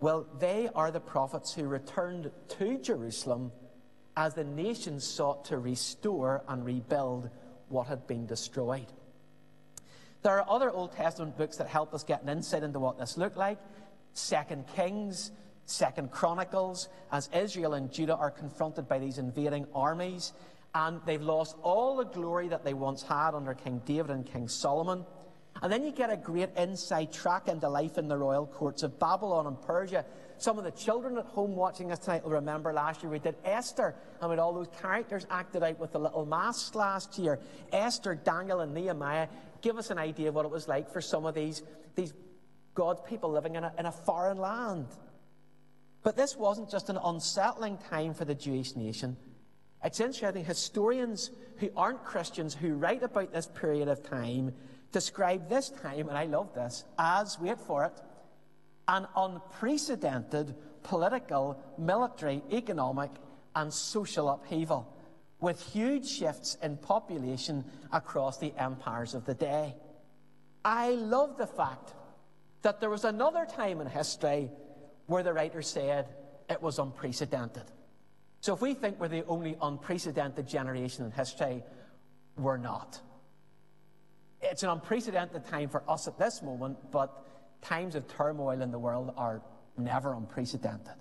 well, 0.00 0.26
they 0.38 0.68
are 0.74 0.90
the 0.90 1.00
prophets 1.00 1.52
who 1.52 1.64
returned 1.64 2.30
to 2.58 2.78
Jerusalem 2.78 3.52
as 4.16 4.34
the 4.34 4.44
nation 4.44 5.00
sought 5.00 5.44
to 5.46 5.58
restore 5.58 6.42
and 6.48 6.64
rebuild 6.64 7.30
what 7.68 7.86
had 7.86 8.06
been 8.06 8.26
destroyed. 8.26 8.86
There 10.22 10.38
are 10.38 10.48
other 10.48 10.70
Old 10.70 10.92
Testament 10.92 11.36
books 11.38 11.56
that 11.56 11.68
help 11.68 11.94
us 11.94 12.04
get 12.04 12.22
an 12.22 12.28
insight 12.28 12.62
into 12.62 12.78
what 12.78 12.98
this 12.98 13.16
looked 13.16 13.36
like. 13.36 13.58
Second 14.12 14.66
Kings, 14.74 15.30
Second 15.64 16.10
Chronicles, 16.10 16.88
as 17.12 17.30
Israel 17.32 17.74
and 17.74 17.92
Judah 17.92 18.16
are 18.16 18.30
confronted 18.30 18.88
by 18.88 18.98
these 18.98 19.18
invading 19.18 19.66
armies 19.74 20.32
and 20.74 21.00
they've 21.06 21.22
lost 21.22 21.56
all 21.62 21.96
the 21.96 22.04
glory 22.04 22.48
that 22.48 22.64
they 22.64 22.74
once 22.74 23.02
had 23.02 23.34
under 23.34 23.54
King 23.54 23.82
David 23.84 24.10
and 24.10 24.24
King 24.24 24.48
Solomon. 24.48 25.04
And 25.62 25.72
then 25.72 25.84
you 25.84 25.92
get 25.92 26.10
a 26.10 26.16
great 26.16 26.50
inside 26.56 27.12
track 27.12 27.48
into 27.48 27.68
life 27.68 27.98
in 27.98 28.08
the 28.08 28.16
royal 28.16 28.46
courts 28.46 28.82
of 28.82 28.98
Babylon 28.98 29.46
and 29.46 29.60
Persia. 29.60 30.04
Some 30.38 30.56
of 30.56 30.64
the 30.64 30.70
children 30.70 31.18
at 31.18 31.26
home 31.26 31.54
watching 31.54 31.92
us 31.92 31.98
tonight 31.98 32.24
will 32.24 32.30
remember 32.30 32.72
last 32.72 33.02
year 33.02 33.12
we 33.12 33.18
did 33.18 33.34
Esther, 33.44 33.94
and 34.20 34.30
with 34.30 34.38
all 34.38 34.54
those 34.54 34.70
characters 34.80 35.26
acted 35.28 35.62
out 35.62 35.78
with 35.78 35.92
the 35.92 35.98
little 35.98 36.24
masks 36.24 36.74
last 36.74 37.18
year. 37.18 37.38
Esther, 37.72 38.14
Daniel, 38.14 38.60
and 38.60 38.72
Nehemiah 38.72 39.28
give 39.60 39.76
us 39.76 39.90
an 39.90 39.98
idea 39.98 40.28
of 40.28 40.34
what 40.34 40.46
it 40.46 40.50
was 40.50 40.66
like 40.66 40.90
for 40.90 41.02
some 41.02 41.26
of 41.26 41.34
these, 41.34 41.62
these 41.94 42.14
God's 42.74 43.00
people 43.06 43.30
living 43.30 43.56
in 43.56 43.64
a, 43.64 43.72
in 43.78 43.84
a 43.84 43.92
foreign 43.92 44.38
land. 44.38 44.86
But 46.02 46.16
this 46.16 46.36
wasn't 46.36 46.70
just 46.70 46.88
an 46.88 46.98
unsettling 47.04 47.76
time 47.90 48.14
for 48.14 48.24
the 48.24 48.34
Jewish 48.34 48.76
nation. 48.76 49.18
It's 49.82 50.00
interesting, 50.00 50.44
historians 50.44 51.30
who 51.56 51.70
aren't 51.76 52.04
Christians 52.04 52.54
who 52.54 52.74
write 52.74 53.02
about 53.02 53.32
this 53.32 53.46
period 53.46 53.88
of 53.88 54.02
time 54.02 54.52
describe 54.92 55.48
this 55.48 55.70
time, 55.70 56.08
and 56.08 56.18
I 56.18 56.26
love 56.26 56.54
this, 56.54 56.84
as, 56.98 57.38
wait 57.38 57.58
for 57.60 57.84
it, 57.84 58.00
an 58.88 59.06
unprecedented 59.16 60.54
political, 60.82 61.62
military, 61.78 62.42
economic, 62.52 63.10
and 63.54 63.72
social 63.72 64.28
upheaval 64.28 64.96
with 65.40 65.62
huge 65.72 66.06
shifts 66.06 66.58
in 66.62 66.76
population 66.76 67.64
across 67.92 68.38
the 68.38 68.52
empires 68.58 69.14
of 69.14 69.24
the 69.24 69.34
day. 69.34 69.74
I 70.64 70.90
love 70.90 71.38
the 71.38 71.46
fact 71.46 71.94
that 72.62 72.80
there 72.80 72.90
was 72.90 73.04
another 73.04 73.46
time 73.46 73.80
in 73.80 73.86
history 73.86 74.50
where 75.06 75.22
the 75.22 75.32
writer 75.32 75.62
said 75.62 76.08
it 76.50 76.60
was 76.60 76.78
unprecedented. 76.78 77.64
So 78.40 78.54
if 78.54 78.62
we 78.62 78.74
think 78.74 78.98
we're 78.98 79.08
the 79.08 79.24
only 79.26 79.56
unprecedented 79.60 80.48
generation 80.48 81.04
in 81.04 81.10
history, 81.10 81.62
we're 82.36 82.56
not. 82.56 83.00
It's 84.40 84.62
an 84.62 84.70
unprecedented 84.70 85.46
time 85.46 85.68
for 85.68 85.82
us 85.88 86.08
at 86.08 86.18
this 86.18 86.42
moment, 86.42 86.78
but 86.90 87.26
times 87.60 87.94
of 87.94 88.08
turmoil 88.08 88.62
in 88.62 88.70
the 88.70 88.78
world 88.78 89.12
are 89.16 89.42
never 89.76 90.14
unprecedented. 90.14 90.94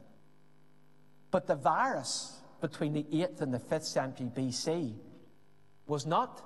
But 1.32 1.48
the 1.48 1.56
virus 1.56 2.42
between 2.60 2.94
the 2.94 3.04
8th 3.04 3.42
and 3.42 3.54
the 3.54 3.60
5th 3.60 3.86
century 3.86 4.30
BC 4.36 4.96
was 5.88 6.06
not 6.06 6.42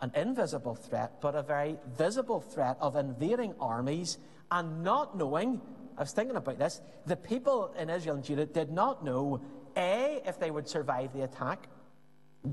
an 0.00 0.12
invisible 0.14 0.74
threat, 0.74 1.20
but 1.22 1.34
a 1.34 1.42
very 1.42 1.76
visible 1.96 2.40
threat 2.40 2.76
of 2.80 2.96
invading 2.96 3.54
armies 3.58 4.18
and 4.50 4.84
not 4.84 5.16
knowing. 5.16 5.60
I 5.96 6.02
was 6.02 6.12
thinking 6.12 6.36
about 6.36 6.58
this. 6.58 6.80
The 7.06 7.16
people 7.16 7.74
in 7.78 7.90
Israel 7.90 8.16
and 8.16 8.24
Judah 8.24 8.46
did 8.46 8.70
not 8.70 9.04
know 9.04 9.40
a, 9.78 10.20
if 10.26 10.38
they 10.38 10.50
would 10.50 10.68
survive 10.68 11.12
the 11.12 11.22
attack. 11.22 11.68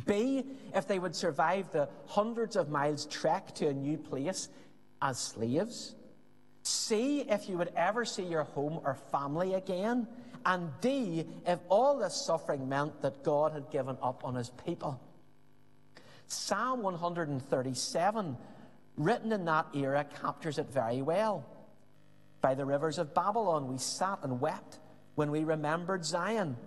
B, 0.06 0.46
if 0.74 0.88
they 0.88 1.00
would 1.00 1.16
survive 1.16 1.72
the 1.72 1.90
hundreds 2.08 2.56
of 2.56 2.70
miles 2.70 3.06
trek 3.06 3.54
to 3.56 3.68
a 3.68 3.74
new 3.74 3.98
place 3.98 4.50
as 5.02 5.20
slaves. 5.20 5.96
C, 6.64 7.22
if 7.22 7.48
you 7.48 7.58
would 7.58 7.72
ever 7.76 8.06
see 8.06 8.24
your 8.24 8.44
home 8.44 8.80
or 8.84 8.96
family 9.12 9.54
again. 9.54 10.08
And 10.46 10.70
D, 10.82 11.26
if 11.46 11.60
all 11.70 11.98
this 11.98 12.16
suffering 12.16 12.70
meant 12.70 13.02
that 13.02 13.24
God 13.24 13.52
had 13.52 13.70
given 13.72 13.98
up 14.02 14.24
on 14.24 14.36
his 14.36 14.52
people. 14.66 15.00
Psalm 16.28 16.82
137, 16.82 18.38
written 18.98 19.32
in 19.32 19.46
that 19.46 19.68
era, 19.76 20.06
captures 20.22 20.58
it 20.58 20.68
very 20.72 21.02
well. 21.02 21.46
By 22.42 22.56
the 22.56 22.66
rivers 22.66 22.98
of 22.98 23.14
Babylon, 23.14 23.68
we 23.68 23.78
sat 23.78 24.20
and 24.24 24.40
wept 24.42 24.80
when 25.16 25.32
we 25.32 25.44
remembered 25.44 26.06
Zion. 26.06 26.58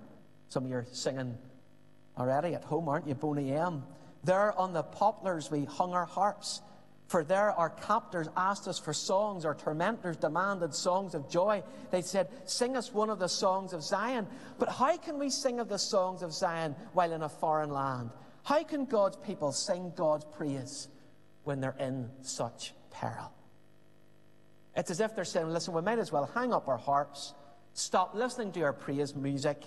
Some 0.49 0.65
of 0.65 0.71
you 0.71 0.77
are 0.77 0.87
singing 0.93 1.37
already 2.17 2.55
at 2.55 2.65
home, 2.65 2.89
aren't 2.89 3.07
you? 3.07 3.15
Boney 3.15 3.53
M. 3.53 3.85
There 4.25 4.59
on 4.59 4.73
the 4.73 4.83
poplars 4.83 5.51
we 5.51 5.65
hung 5.65 5.93
our 5.93 6.07
harps. 6.07 6.63
For 7.07 7.25
there 7.25 7.53
our 7.53 7.71
captors 7.71 8.29
asked 8.37 8.69
us 8.69 8.79
for 8.79 8.93
songs, 8.93 9.47
our 9.47 9.55
tormentors 9.55 10.19
demanded 10.19 10.75
songs 10.75 11.15
of 11.15 11.31
joy. 11.31 11.63
They 11.91 12.03
said, 12.03 12.29
Sing 12.45 12.77
us 12.77 12.93
one 12.93 13.09
of 13.09 13.19
the 13.19 13.29
songs 13.29 13.73
of 13.73 13.83
Zion. 13.83 14.27
But 14.59 14.69
how 14.69 14.95
can 14.99 15.19
we 15.19 15.31
sing 15.31 15.59
of 15.59 15.71
the 15.71 15.79
songs 15.79 16.23
of 16.23 16.35
Zion 16.35 16.77
while 16.93 17.13
in 17.13 17.23
a 17.23 17.29
foreign 17.29 17.71
land? 17.71 18.11
How 18.43 18.63
can 18.63 18.85
God's 18.85 19.17
people 19.17 19.53
sing 19.53 19.93
God's 19.97 20.27
praise 20.37 20.89
when 21.45 21.61
they're 21.61 21.77
in 21.79 22.11
such 22.21 22.75
peril? 22.91 23.33
It's 24.77 24.91
as 24.91 25.01
if 25.01 25.15
they're 25.15 25.25
saying, 25.25 25.49
Listen, 25.49 25.73
we 25.73 25.81
might 25.81 25.99
as 25.99 26.13
well 26.13 26.31
hang 26.35 26.53
up 26.53 26.69
our 26.69 26.77
harps, 26.77 27.33
stop 27.73 28.15
listening 28.15 28.53
to 28.53 28.63
our 28.63 28.75
praise 28.75 29.15
music, 29.15 29.65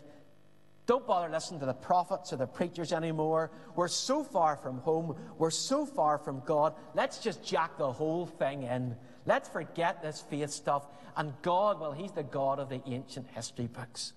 don't 0.91 1.07
bother 1.07 1.29
listening 1.29 1.61
to 1.61 1.65
the 1.65 1.73
prophets 1.73 2.33
or 2.33 2.35
the 2.35 2.45
preachers 2.45 2.91
anymore. 2.91 3.49
We're 3.77 3.87
so 3.87 4.25
far 4.25 4.57
from 4.57 4.79
home. 4.79 5.15
We're 5.37 5.49
so 5.49 5.85
far 5.85 6.17
from 6.17 6.41
God. 6.45 6.73
Let's 6.93 7.19
just 7.19 7.41
jack 7.41 7.77
the 7.77 7.89
whole 7.89 8.25
thing 8.25 8.63
in. 8.63 8.97
Let's 9.25 9.47
forget 9.47 10.01
this 10.01 10.19
faith 10.29 10.49
stuff. 10.49 10.85
And 11.15 11.31
God, 11.43 11.79
well, 11.79 11.93
He's 11.93 12.11
the 12.11 12.23
God 12.23 12.59
of 12.59 12.67
the 12.67 12.81
ancient 12.85 13.25
history 13.29 13.67
books. 13.67 14.11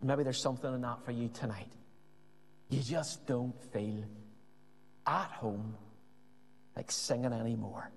Maybe 0.00 0.22
there's 0.22 0.40
something 0.40 0.72
in 0.72 0.82
that 0.82 1.04
for 1.04 1.10
you 1.10 1.28
tonight. 1.34 1.72
You 2.68 2.80
just 2.80 3.26
don't 3.26 3.60
feel 3.72 4.04
at 5.04 5.30
home 5.32 5.74
like 6.76 6.92
singing 6.92 7.32
anymore. 7.32 7.90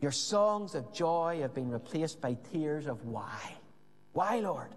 Your 0.00 0.12
songs 0.12 0.74
of 0.74 0.94
joy 0.94 1.40
have 1.42 1.52
been 1.52 1.70
replaced 1.70 2.22
by 2.22 2.38
tears 2.54 2.86
of 2.86 3.04
why. 3.04 3.38
Why, 4.14 4.40
Lord? 4.40 4.74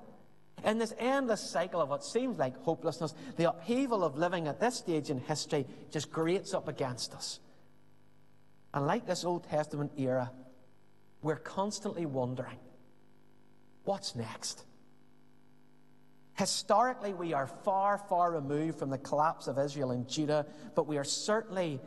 In 0.64 0.78
this 0.78 0.94
endless 0.98 1.42
cycle 1.42 1.82
of 1.82 1.90
what 1.90 2.04
seems 2.04 2.38
like 2.38 2.62
hopelessness, 2.64 3.14
the 3.38 3.50
upheaval 3.50 4.04
of 4.04 4.18
living 4.18 4.48
at 4.48 4.60
this 4.60 4.76
stage 4.76 5.10
in 5.10 5.20
history 5.20 5.66
just 5.92 6.12
grates 6.12 6.54
up 6.54 6.68
against 6.68 7.14
us. 7.14 7.40
And 8.74 8.86
like 8.86 9.06
this 9.06 9.24
Old 9.24 9.46
Testament 9.46 9.92
era, 9.98 10.32
we're 11.22 11.38
constantly 11.38 12.06
wondering 12.06 12.58
what's 13.84 14.16
next? 14.16 14.64
Historically, 16.36 17.14
we 17.14 17.34
are 17.34 17.48
far, 17.48 17.98
far 17.98 18.32
removed 18.32 18.80
from 18.80 18.90
the 18.90 18.98
collapse 18.98 19.48
of 19.48 19.58
Israel 19.58 19.92
and 19.92 20.08
Judah, 20.08 20.46
but 20.76 20.88
we 20.88 20.98
are 20.98 21.04
certainly 21.04 21.82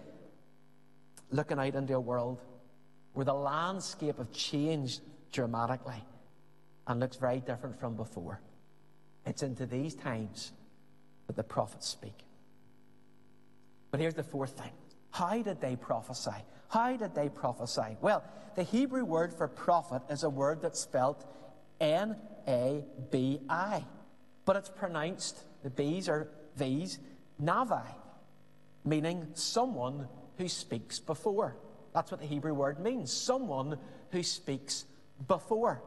looking 1.31 1.59
out 1.59 1.75
into 1.75 1.95
a 1.95 2.01
world 2.01 2.41
where 3.15 3.25
the 3.25 3.33
landscape 3.33 4.19
has 4.19 4.27
changed 4.29 5.01
dramatically 5.33 6.05
and 6.87 7.01
looks 7.01 7.17
very 7.17 7.41
different 7.41 7.79
from 7.81 7.97
before. 7.97 8.41
It's 9.25 9.43
into 9.43 9.67
these 9.67 9.95
times 9.95 10.53
that 11.27 11.37
the 11.37 11.43
prophets 11.43 11.89
speak. 11.89 12.25
But 13.91 14.01
here's 14.01 14.15
the 14.15 14.23
fourth 14.23 14.59
thing 14.59 14.73
how 15.11 15.43
did 15.43 15.61
they 15.61 15.77
prophesy? 15.77 16.45
How 16.69 16.97
did 16.97 17.15
they 17.15 17.29
prophesy? 17.29 17.97
Well, 18.01 18.25
the 18.57 18.63
Hebrew 18.63 19.05
word 19.05 19.33
for 19.33 19.47
prophet 19.47 20.03
is 20.09 20.25
a 20.25 20.31
word 20.31 20.63
that's 20.63 20.81
spelled 20.81 21.25
N 21.81 22.17
A 22.49 22.85
B 23.11 23.41
I, 23.49 23.85
but 24.45 24.57
it's 24.57 24.71
pronounced, 24.71 25.45
the 25.63 25.71
B's 25.71 26.09
are 26.09 26.29
V's, 26.57 26.99
Navi, 27.43 27.85
meaning 28.85 29.29
someone 29.35 30.09
who 30.39 30.49
speaks 30.49 30.99
before. 30.99 31.57
That's 31.95 32.11
what 32.11 32.21
the 32.21 32.27
Hebrew 32.27 32.55
word 32.55 32.81
means 32.81 33.13
someone 33.13 33.79
who 34.11 34.23
speaks 34.23 34.87
before. 35.29 35.83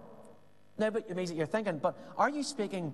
Now, 0.77 0.89
but 0.89 1.09
you're 1.09 1.45
thinking, 1.45 1.79
but 1.79 1.97
are 2.17 2.29
you 2.29 2.43
speaking 2.43 2.93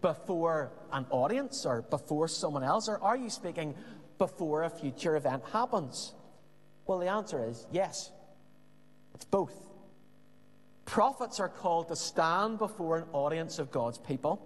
before 0.00 0.72
an 0.92 1.06
audience 1.10 1.66
or 1.66 1.82
before 1.82 2.28
someone 2.28 2.62
else, 2.62 2.88
or 2.88 2.98
are 3.02 3.16
you 3.16 3.30
speaking 3.30 3.74
before 4.18 4.64
a 4.64 4.70
future 4.70 5.16
event 5.16 5.42
happens? 5.52 6.12
Well, 6.86 6.98
the 6.98 7.08
answer 7.08 7.44
is 7.44 7.66
yes. 7.72 8.10
It's 9.14 9.24
both. 9.24 9.54
Prophets 10.84 11.40
are 11.40 11.48
called 11.48 11.88
to 11.88 11.96
stand 11.96 12.58
before 12.58 12.98
an 12.98 13.04
audience 13.12 13.58
of 13.58 13.70
God's 13.70 13.98
people, 13.98 14.40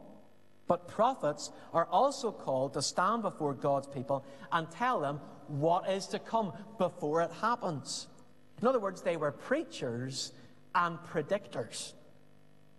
but 0.69 0.89
prophets 0.89 1.51
are 1.73 1.87
also 1.87 2.31
called 2.31 2.75
to 2.75 2.83
stand 2.83 3.23
before 3.23 3.55
God's 3.55 3.87
people 3.87 4.25
and 4.53 4.71
tell 4.71 5.01
them 5.01 5.21
what 5.49 5.89
is 5.89 6.07
to 6.09 6.19
come 6.19 6.53
before 6.79 7.23
it 7.23 7.31
happens. 7.41 8.09
In 8.61 8.69
other 8.69 8.81
words, 8.81 9.03
they 9.03 9.17
were 9.17 9.33
preachers 9.33 10.33
and 10.75 10.99
predictors. 10.99 11.93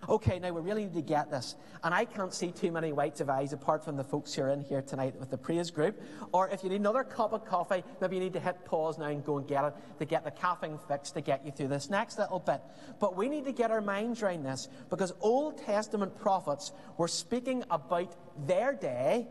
Okay, 0.08 0.40
now 0.40 0.52
we 0.52 0.62
really 0.62 0.84
need 0.84 0.94
to 0.94 1.02
get 1.02 1.32
this. 1.32 1.56
And 1.84 1.94
I 1.94 2.06
can't 2.06 2.34
see 2.34 2.52
too 2.52 2.72
many 2.72 2.94
whites 2.94 3.20
of 3.20 3.30
eyes 3.30 3.52
apart 3.52 3.84
from 3.84 3.98
the 3.98 4.04
folks 4.04 4.34
who 4.34 4.44
are 4.44 4.50
in 4.50 4.62
here 4.62 4.82
tonight 4.82 5.20
with 5.20 5.32
the 5.32 5.38
praise 5.38 5.72
group. 5.72 6.02
Or 6.32 6.48
if 6.50 6.64
you 6.64 6.70
need 6.70 6.80
another 6.80 7.04
cup 7.04 7.34
of 7.34 7.44
coffee, 7.46 7.84
maybe 8.00 8.16
you 8.16 8.22
need 8.22 8.34
to 8.34 8.40
hit 8.40 8.64
pause 8.64 8.98
now 8.98 9.08
and 9.08 9.26
go 9.26 9.38
and 9.38 9.48
get 9.48 9.66
it 9.66 9.74
to 10.00 10.06
get 10.06 10.24
the 10.24 10.32
caffeine 10.32 10.78
fix 10.88 11.12
to 11.12 11.22
get 11.22 11.46
you 11.46 11.52
through 11.52 11.70
this 11.70 11.90
next 11.90 12.20
little 12.20 12.40
bit. 12.40 12.62
But 13.00 13.18
we 13.18 13.28
need 13.28 13.46
to 13.46 13.52
get 13.52 13.72
our 13.72 13.82
minds 13.82 14.22
around 14.22 14.44
this 14.44 14.70
because 14.90 15.14
Old 15.20 15.58
Testament 15.58 16.16
prophets 16.16 16.72
were 16.98 17.10
speaking 17.10 17.64
about 17.70 18.16
their 18.48 18.74
day, 18.74 19.28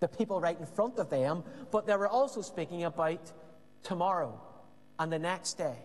the 0.00 0.08
people 0.08 0.40
right 0.40 0.58
in 0.58 0.66
front 0.66 0.98
of 0.98 1.08
them, 1.08 1.44
but 1.70 1.86
they 1.86 1.96
were 1.96 2.08
also 2.08 2.42
speaking 2.42 2.84
about 2.84 3.32
tomorrow 3.84 4.38
and 4.98 5.10
the 5.10 5.18
next 5.18 5.54
day 5.54 5.76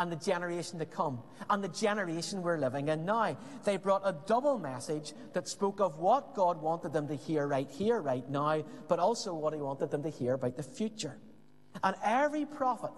and 0.00 0.10
the 0.10 0.16
generation 0.16 0.78
to 0.78 0.86
come 0.86 1.20
and 1.50 1.62
the 1.62 1.68
generation 1.68 2.40
we're 2.40 2.56
living 2.56 2.88
in 2.88 3.04
now. 3.04 3.36
They 3.64 3.76
brought 3.76 4.00
a 4.02 4.16
double 4.26 4.58
message 4.58 5.12
that 5.34 5.46
spoke 5.46 5.78
of 5.78 5.98
what 5.98 6.34
God 6.34 6.62
wanted 6.62 6.94
them 6.94 7.06
to 7.08 7.14
hear 7.14 7.46
right 7.46 7.70
here, 7.70 8.00
right 8.00 8.28
now, 8.28 8.64
but 8.88 8.98
also 8.98 9.34
what 9.34 9.52
He 9.52 9.60
wanted 9.60 9.90
them 9.90 10.02
to 10.02 10.08
hear 10.08 10.32
about 10.32 10.56
the 10.56 10.62
future. 10.62 11.18
And 11.84 11.94
every 12.02 12.46
prophet, 12.46 12.92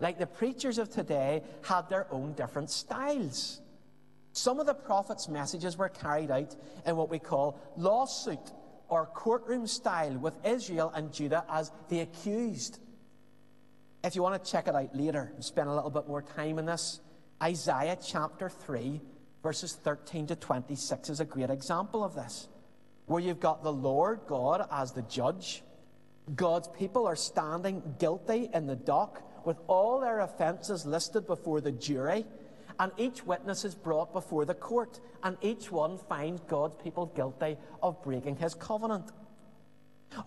like 0.00 0.18
the 0.18 0.26
preachers 0.26 0.78
of 0.78 0.88
today, 0.88 1.42
had 1.62 1.90
their 1.90 2.06
own 2.10 2.32
different 2.32 2.70
styles. 2.70 3.60
Some 4.32 4.58
of 4.58 4.64
the 4.64 4.74
prophets' 4.74 5.28
messages 5.28 5.76
were 5.76 5.90
carried 5.90 6.30
out 6.30 6.56
in 6.86 6.96
what 6.96 7.10
we 7.10 7.18
call 7.18 7.60
lawsuit 7.76 8.50
or 8.88 9.04
courtroom 9.04 9.66
style, 9.66 10.16
with 10.16 10.34
Israel 10.46 10.90
and 10.94 11.12
Judah 11.12 11.44
as 11.50 11.70
the 11.90 12.00
accused. 12.00 12.78
If 14.04 14.14
you 14.14 14.22
want 14.22 14.42
to 14.42 14.50
check 14.50 14.68
it 14.68 14.74
out 14.74 14.94
later 14.94 15.32
and 15.34 15.44
spend 15.44 15.68
a 15.68 15.74
little 15.74 15.90
bit 15.90 16.06
more 16.06 16.22
time 16.22 16.58
in 16.58 16.66
this, 16.66 17.00
Isaiah 17.42 17.98
chapter 18.02 18.48
3, 18.48 19.00
verses 19.42 19.74
13 19.82 20.28
to 20.28 20.36
26 20.36 21.10
is 21.10 21.20
a 21.20 21.24
great 21.24 21.50
example 21.50 22.04
of 22.04 22.14
this, 22.14 22.48
where 23.06 23.20
you've 23.20 23.40
got 23.40 23.62
the 23.62 23.72
Lord 23.72 24.20
God 24.26 24.66
as 24.70 24.92
the 24.92 25.02
judge. 25.02 25.62
God's 26.34 26.68
people 26.68 27.06
are 27.06 27.16
standing 27.16 27.82
guilty 27.98 28.48
in 28.52 28.66
the 28.66 28.76
dock 28.76 29.22
with 29.44 29.58
all 29.66 30.00
their 30.00 30.20
offences 30.20 30.86
listed 30.86 31.26
before 31.26 31.60
the 31.60 31.72
jury, 31.72 32.26
and 32.78 32.92
each 32.96 33.24
witness 33.24 33.64
is 33.64 33.74
brought 33.74 34.12
before 34.12 34.44
the 34.44 34.54
court, 34.54 35.00
and 35.22 35.36
each 35.40 35.70
one 35.70 35.98
finds 36.08 36.40
God's 36.42 36.76
people 36.82 37.06
guilty 37.06 37.56
of 37.82 38.02
breaking 38.02 38.36
his 38.36 38.54
covenant. 38.54 39.10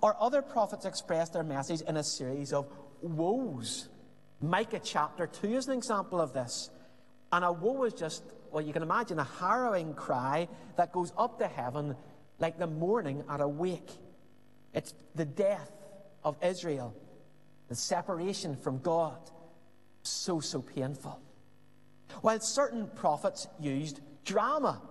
Or 0.01 0.15
other 0.19 0.41
prophets 0.41 0.85
express 0.85 1.29
their 1.29 1.43
message 1.43 1.81
in 1.81 1.97
a 1.97 2.03
series 2.03 2.53
of 2.53 2.67
woes. 3.01 3.89
Micah 4.41 4.79
chapter 4.83 5.27
2 5.27 5.47
is 5.55 5.67
an 5.67 5.73
example 5.73 6.21
of 6.21 6.33
this. 6.33 6.69
And 7.31 7.45
a 7.45 7.51
woe 7.51 7.83
is 7.83 7.93
just, 7.93 8.23
well, 8.51 8.63
you 8.63 8.73
can 8.73 8.83
imagine 8.83 9.19
a 9.19 9.23
harrowing 9.23 9.93
cry 9.93 10.47
that 10.77 10.91
goes 10.91 11.13
up 11.17 11.39
to 11.39 11.47
heaven 11.47 11.95
like 12.39 12.57
the 12.57 12.67
mourning 12.67 13.23
at 13.29 13.41
a 13.41 13.47
wake. 13.47 13.91
It's 14.73 14.93
the 15.15 15.25
death 15.25 15.71
of 16.23 16.37
Israel, 16.43 16.95
the 17.67 17.75
separation 17.75 18.55
from 18.55 18.79
God. 18.79 19.17
So, 20.03 20.39
so 20.39 20.61
painful. 20.61 21.19
While 22.21 22.39
certain 22.39 22.87
prophets 22.95 23.47
used 23.59 23.99
drama 24.25 24.81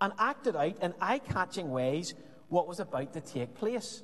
and 0.00 0.12
acted 0.18 0.56
out 0.56 0.82
in 0.82 0.94
eye 1.00 1.18
catching 1.18 1.70
ways 1.70 2.14
what 2.48 2.68
was 2.68 2.80
about 2.80 3.12
to 3.14 3.20
take 3.20 3.54
place. 3.54 4.02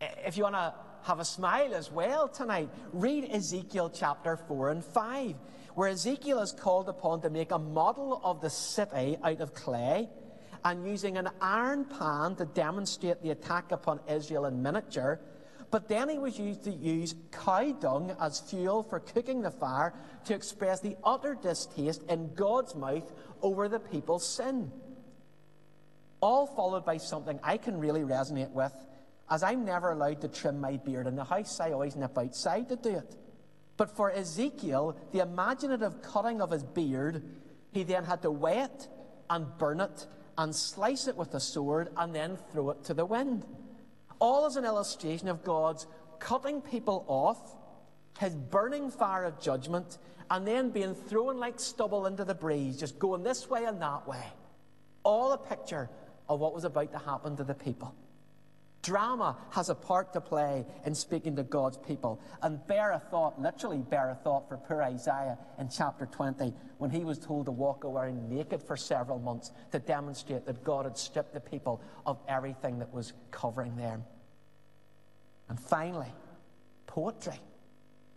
If 0.00 0.36
you 0.36 0.44
want 0.44 0.56
to 0.56 0.74
have 1.04 1.20
a 1.20 1.24
smile 1.24 1.74
as 1.74 1.90
well 1.90 2.28
tonight. 2.28 2.68
Read 2.92 3.28
Ezekiel 3.30 3.90
chapter 3.90 4.36
4 4.36 4.70
and 4.70 4.84
5, 4.84 5.34
where 5.74 5.88
Ezekiel 5.88 6.40
is 6.40 6.52
called 6.52 6.88
upon 6.88 7.22
to 7.22 7.30
make 7.30 7.50
a 7.50 7.58
model 7.58 8.20
of 8.22 8.40
the 8.40 8.50
city 8.50 9.16
out 9.22 9.40
of 9.40 9.54
clay 9.54 10.08
and 10.64 10.86
using 10.86 11.16
an 11.16 11.28
iron 11.40 11.84
pan 11.84 12.36
to 12.36 12.44
demonstrate 12.44 13.22
the 13.22 13.30
attack 13.30 13.72
upon 13.72 14.00
Israel 14.08 14.44
in 14.46 14.62
miniature. 14.62 15.20
But 15.70 15.88
then 15.88 16.08
he 16.08 16.18
was 16.18 16.38
used 16.38 16.64
to 16.64 16.72
use 16.72 17.14
cow 17.30 17.72
dung 17.72 18.14
as 18.20 18.40
fuel 18.40 18.82
for 18.82 19.00
cooking 19.00 19.40
the 19.40 19.50
fire 19.50 19.94
to 20.24 20.34
express 20.34 20.80
the 20.80 20.96
utter 21.04 21.38
distaste 21.40 22.02
in 22.08 22.34
God's 22.34 22.74
mouth 22.74 23.10
over 23.40 23.68
the 23.68 23.78
people's 23.78 24.28
sin. 24.28 24.72
All 26.20 26.46
followed 26.46 26.84
by 26.84 26.98
something 26.98 27.38
I 27.42 27.56
can 27.56 27.78
really 27.78 28.02
resonate 28.02 28.50
with 28.50 28.74
as 29.30 29.42
I'm 29.42 29.64
never 29.64 29.92
allowed 29.92 30.20
to 30.22 30.28
trim 30.28 30.60
my 30.60 30.76
beard 30.76 31.06
in 31.06 31.14
the 31.14 31.24
house, 31.24 31.60
I 31.60 31.70
always 31.70 31.94
nip 31.94 32.18
outside 32.18 32.68
to 32.68 32.76
do 32.76 32.90
it. 32.90 33.16
But 33.76 33.96
for 33.96 34.10
Ezekiel, 34.10 34.96
the 35.12 35.20
imaginative 35.20 36.02
cutting 36.02 36.42
of 36.42 36.50
his 36.50 36.64
beard, 36.64 37.22
he 37.70 37.84
then 37.84 38.04
had 38.04 38.22
to 38.22 38.30
weigh 38.30 38.60
it 38.60 38.88
and 39.30 39.46
burn 39.56 39.80
it 39.80 40.06
and 40.36 40.54
slice 40.54 41.06
it 41.06 41.16
with 41.16 41.32
a 41.34 41.40
sword 41.40 41.90
and 41.96 42.14
then 42.14 42.36
throw 42.52 42.70
it 42.70 42.84
to 42.84 42.94
the 42.94 43.06
wind. 43.06 43.46
All 44.18 44.44
as 44.44 44.56
an 44.56 44.64
illustration 44.64 45.28
of 45.28 45.44
God's 45.44 45.86
cutting 46.18 46.60
people 46.60 47.04
off, 47.06 47.56
his 48.18 48.34
burning 48.34 48.90
fire 48.90 49.24
of 49.24 49.40
judgment, 49.40 49.98
and 50.30 50.46
then 50.46 50.70
being 50.70 50.94
thrown 50.94 51.38
like 51.38 51.58
stubble 51.58 52.06
into 52.06 52.24
the 52.24 52.34
breeze, 52.34 52.78
just 52.78 52.98
going 52.98 53.22
this 53.22 53.48
way 53.48 53.64
and 53.64 53.80
that 53.80 54.06
way. 54.06 54.24
All 55.04 55.32
a 55.32 55.38
picture 55.38 55.88
of 56.28 56.40
what 56.40 56.54
was 56.54 56.64
about 56.64 56.92
to 56.92 56.98
happen 56.98 57.36
to 57.36 57.44
the 57.44 57.54
people. 57.54 57.94
Drama 58.82 59.36
has 59.50 59.68
a 59.68 59.74
part 59.74 60.14
to 60.14 60.20
play 60.20 60.64
in 60.86 60.94
speaking 60.94 61.36
to 61.36 61.42
God's 61.42 61.76
people. 61.76 62.20
And 62.42 62.66
bear 62.66 62.92
a 62.92 62.98
thought, 62.98 63.40
literally 63.40 63.78
bear 63.78 64.10
a 64.10 64.14
thought 64.14 64.48
for 64.48 64.56
poor 64.56 64.82
Isaiah 64.82 65.36
in 65.58 65.68
chapter 65.68 66.06
20 66.06 66.54
when 66.78 66.90
he 66.90 67.04
was 67.04 67.18
told 67.18 67.46
to 67.46 67.52
walk 67.52 67.84
away 67.84 68.12
naked 68.12 68.62
for 68.62 68.76
several 68.76 69.18
months 69.18 69.50
to 69.72 69.78
demonstrate 69.78 70.46
that 70.46 70.64
God 70.64 70.86
had 70.86 70.96
stripped 70.96 71.34
the 71.34 71.40
people 71.40 71.82
of 72.06 72.18
everything 72.26 72.78
that 72.78 72.92
was 72.92 73.12
covering 73.30 73.76
them. 73.76 74.02
And 75.50 75.60
finally, 75.60 76.12
poetry. 76.86 77.40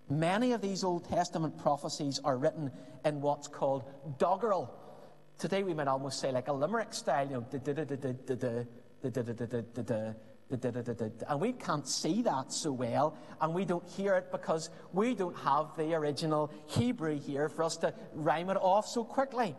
Many 0.10 0.54
of 0.54 0.62
these 0.62 0.84
Old 0.84 1.10
Testament 1.10 1.58
prophecies 1.58 2.20
are 2.24 2.38
written 2.38 2.72
in 3.04 3.20
what's 3.22 3.48
called 3.48 3.84
doggerel. 4.18 4.74
Today 5.38 5.64
we 5.64 5.74
might 5.74 5.88
almost 5.88 6.20
say 6.20 6.32
like 6.32 6.48
a 6.48 6.54
limerick 6.54 6.94
style, 6.94 7.28
you 7.28 7.34
know, 7.34 7.46
and 10.52 11.42
we 11.42 11.54
can't 11.54 11.88
see 11.88 12.22
that 12.24 12.52
so 12.52 12.72
well, 12.72 13.18
and 13.42 13.54
we 13.54 13.66
don't 13.66 13.88
hear 13.90 14.16
it 14.16 14.32
because 14.32 14.70
we 14.92 15.16
don't 15.16 15.38
have 15.38 15.76
the 15.78 15.94
original 15.94 16.52
Hebrew 16.68 17.20
here 17.20 17.50
for 17.50 17.64
us 17.64 17.78
to 17.78 17.94
rhyme 18.14 18.50
it 18.50 18.58
off 18.58 18.88
so 18.88 19.04
quickly. 19.04 19.56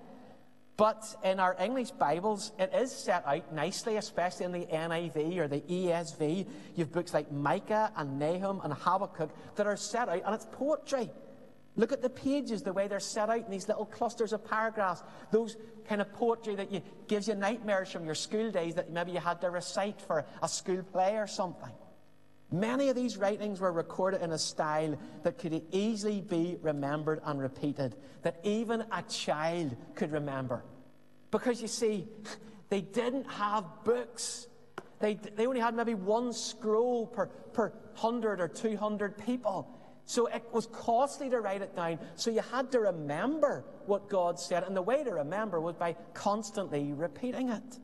But 0.77 1.05
in 1.23 1.39
our 1.39 1.57
English 1.61 1.93
Bibles, 1.93 2.53
it 2.59 2.73
is 2.75 2.91
set 2.91 3.25
out 3.27 3.55
nicely, 3.55 3.97
especially 3.97 4.47
in 4.47 4.53
the 4.53 4.67
NIV 4.67 5.39
or 5.39 5.47
the 5.47 5.61
ESV. 5.61 6.47
You've 6.75 6.93
books 6.93 7.15
like 7.15 7.31
Micah 7.31 7.93
and 7.97 8.19
Nahum 8.19 8.61
and 8.65 8.73
Habakkuk 8.73 9.31
that 9.55 9.67
are 9.69 9.77
set 9.77 10.09
out, 10.09 10.23
and 10.25 10.35
it's 10.35 10.47
poetry. 10.51 11.11
Look 11.77 11.93
at 11.93 12.03
the 12.03 12.11
pages, 12.11 12.63
the 12.63 12.73
way 12.73 12.87
they're 12.87 13.01
set 13.01 13.31
out 13.31 13.45
in 13.45 13.51
these 13.51 13.67
little 13.69 13.87
clusters 13.87 14.33
of 14.33 14.45
paragraphs. 14.45 15.03
Those 15.33 15.57
kind 15.89 16.01
of 16.01 16.13
poetry 16.13 16.55
that 16.55 16.71
you, 16.71 16.83
gives 17.09 17.27
you 17.27 17.35
nightmares 17.35 17.91
from 17.91 18.05
your 18.05 18.15
school 18.15 18.51
days 18.51 18.75
that 18.77 18.91
maybe 18.91 19.13
you 19.13 19.21
had 19.21 19.41
to 19.41 19.51
recite 19.51 20.01
for 20.01 20.25
a 20.43 20.49
school 20.49 20.83
play 20.83 21.17
or 21.17 21.27
something. 21.27 21.73
Many 22.53 22.89
of 22.89 22.97
these 22.97 23.17
writings 23.17 23.61
were 23.61 23.73
recorded 23.73 24.23
in 24.23 24.31
a 24.31 24.39
style 24.39 24.97
that 25.25 25.39
could 25.39 25.63
easily 25.73 26.21
be 26.21 26.59
remembered 26.63 27.21
and 27.25 27.41
repeated, 27.41 27.97
that 28.23 28.39
even 28.45 28.85
a 28.93 29.03
child 29.09 29.77
could 29.97 30.13
remember. 30.13 30.63
Because 31.33 31.61
you 31.61 31.67
see, 31.67 32.07
They 32.75 32.81
didn't 32.81 33.31
have 33.31 33.65
books. 33.85 34.49
They, 34.99 35.15
they 35.15 35.47
only 35.47 35.61
had 35.61 35.75
maybe 35.75 35.95
one 35.95 36.33
scroll 36.33 37.07
per, 37.07 37.27
per 37.27 37.69
100 38.01 38.41
or 38.41 38.49
200 38.49 39.17
people. 39.25 39.69
So 40.07 40.27
it 40.27 40.45
was 40.53 40.67
costly 40.67 41.31
to 41.31 41.41
write 41.41 41.63
it 41.63 41.75
down. 41.75 41.99
So 42.15 42.31
you 42.31 42.43
had 42.53 42.71
to 42.73 42.81
remember 42.81 43.65
what 43.87 44.09
God 44.09 44.39
said. 44.39 44.65
And 44.65 44.77
the 44.77 44.83
way 44.83 45.03
to 45.03 45.11
remember 45.11 45.61
was 45.61 45.75
by 45.75 45.97
constantly 46.13 46.93
repeating 46.93 47.49
it. 47.49 47.79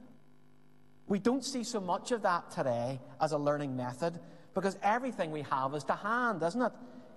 We 1.06 1.18
don't 1.18 1.44
see 1.44 1.64
so 1.64 1.80
much 1.80 2.12
of 2.12 2.22
that 2.22 2.50
today 2.50 3.00
as 3.20 3.32
a 3.32 3.38
learning 3.38 3.76
method 3.76 4.20
because 4.54 4.76
everything 4.82 5.30
we 5.30 5.42
have 5.42 5.74
is 5.74 5.84
to 5.84 5.94
hand, 5.94 6.42
isn't 6.42 6.60
it? 6.60 6.72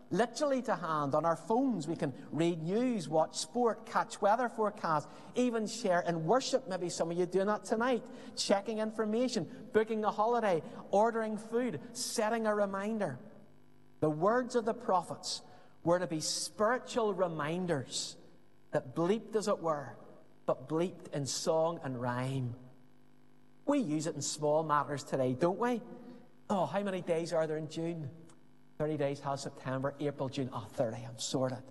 Literally 0.10 0.62
to 0.64 0.76
hand 0.76 1.16
on 1.16 1.26
our 1.26 1.36
phones. 1.36 1.88
We 1.88 1.96
can 1.96 2.14
read 2.32 2.62
news, 2.62 3.10
watch 3.10 3.36
sport, 3.36 3.86
catch 3.86 4.22
weather 4.22 4.48
forecasts, 4.48 5.08
even 5.36 5.68
share 5.68 6.02
in 6.02 6.26
worship. 6.26 6.70
Maybe 6.70 6.90
some 6.90 7.12
of 7.12 7.18
you 7.18 7.26
doing 7.26 7.48
that 7.48 7.66
tonight. 7.66 8.04
Checking 8.38 8.80
information, 8.80 9.48
booking 9.74 10.04
a 10.06 10.12
holiday, 10.12 10.62
ordering 10.92 11.38
food, 11.38 11.80
setting 11.94 12.48
a 12.48 12.56
reminder. 12.56 13.20
The 14.04 14.10
words 14.10 14.56
of 14.56 14.66
the 14.66 14.74
prophets 14.74 15.42
were 15.86 15.98
to 15.98 16.08
be 16.08 16.20
spiritual 16.20 17.14
reminders 17.14 18.18
that 18.74 18.94
bleeped, 18.94 19.34
as 19.38 19.48
it 19.48 19.60
were, 19.60 19.96
but 20.46 20.68
bleeped 20.68 21.14
in 21.14 21.26
song 21.26 21.80
and 21.86 22.02
rhyme. 22.02 22.54
We 23.66 23.80
use 23.80 24.06
it 24.06 24.16
in 24.16 24.22
small 24.22 24.62
matters 24.62 25.06
today, 25.06 25.38
don't 25.40 25.58
we? 25.58 25.82
Oh, 26.50 26.66
how 26.66 26.84
many 26.84 27.00
days 27.00 27.32
are 27.32 27.48
there 27.48 27.56
in 27.56 27.70
June? 27.70 28.10
30 28.78 28.98
days 28.98 29.22
has 29.22 29.44
September, 29.44 29.96
April, 30.02 30.28
June. 30.28 30.50
Oh, 30.52 30.68
30, 30.74 30.98
I'm 30.98 31.18
sorted. 31.18 31.64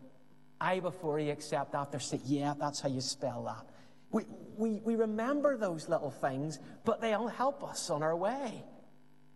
I 0.58 0.80
before 0.80 1.20
you 1.20 1.32
accept 1.32 1.74
after 1.74 1.98
say, 1.98 2.18
yeah, 2.24 2.54
that's 2.58 2.80
how 2.80 2.88
you 2.88 3.02
spell 3.02 3.44
that. 3.44 3.66
We, 4.10 4.24
we, 4.56 4.80
we 4.82 4.96
remember 4.96 5.58
those 5.58 5.86
little 5.86 6.10
things, 6.10 6.60
but 6.86 7.02
they 7.02 7.12
all 7.12 7.28
help 7.28 7.62
us 7.62 7.90
on 7.90 8.02
our 8.02 8.16
way. 8.16 8.64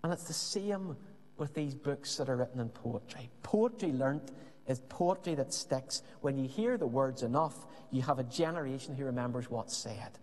And 0.03 0.15
it's 0.15 0.25
the 0.25 0.33
same 0.33 0.97
with 1.39 1.55
these 1.55 1.75
books 1.75 2.17
that 2.17 2.29
are 2.29 2.37
written 2.37 2.61
in 2.61 2.69
poetry. 2.69 3.31
Poetry 3.43 3.93
learnt 3.93 4.33
is 4.67 4.81
poetry 4.89 5.35
that 5.35 5.53
sticks. 5.53 6.03
When 6.21 6.37
you 6.37 6.49
hear 6.49 6.77
the 6.77 6.87
words 6.87 7.23
enough, 7.23 7.67
you 7.91 8.03
have 8.03 8.19
a 8.19 8.25
generation 8.25 8.97
who 8.97 9.05
remembers 9.05 9.51
what's 9.51 9.77
said. 9.77 10.19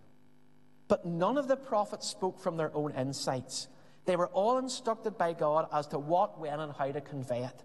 But 0.88 1.06
none 1.06 1.38
of 1.38 1.48
the 1.48 1.56
prophets 1.56 2.08
spoke 2.08 2.40
from 2.40 2.58
their 2.58 2.76
own 2.76 2.92
insights. 2.94 3.68
They 4.06 4.16
were 4.16 4.28
all 4.28 4.58
instructed 4.58 5.18
by 5.18 5.34
God 5.34 5.68
as 5.72 5.88
to 5.88 6.00
what, 6.00 6.40
when, 6.40 6.60
and 6.60 6.74
how 6.74 6.92
to 6.92 7.02
convey 7.02 7.44
it. 7.46 7.64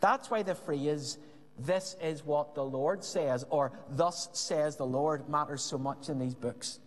That's 0.00 0.30
why 0.30 0.42
the 0.42 0.54
phrase, 0.54 1.18
this 1.58 1.96
is 2.02 2.24
what 2.24 2.54
the 2.54 2.64
Lord 2.64 3.04
says, 3.04 3.44
or 3.50 3.72
thus 3.90 4.28
says 4.32 4.76
the 4.76 4.86
Lord, 4.86 5.28
matters 5.28 5.62
so 5.62 5.78
much 5.78 6.08
in 6.08 6.18
these 6.18 6.34
books. 6.34 6.80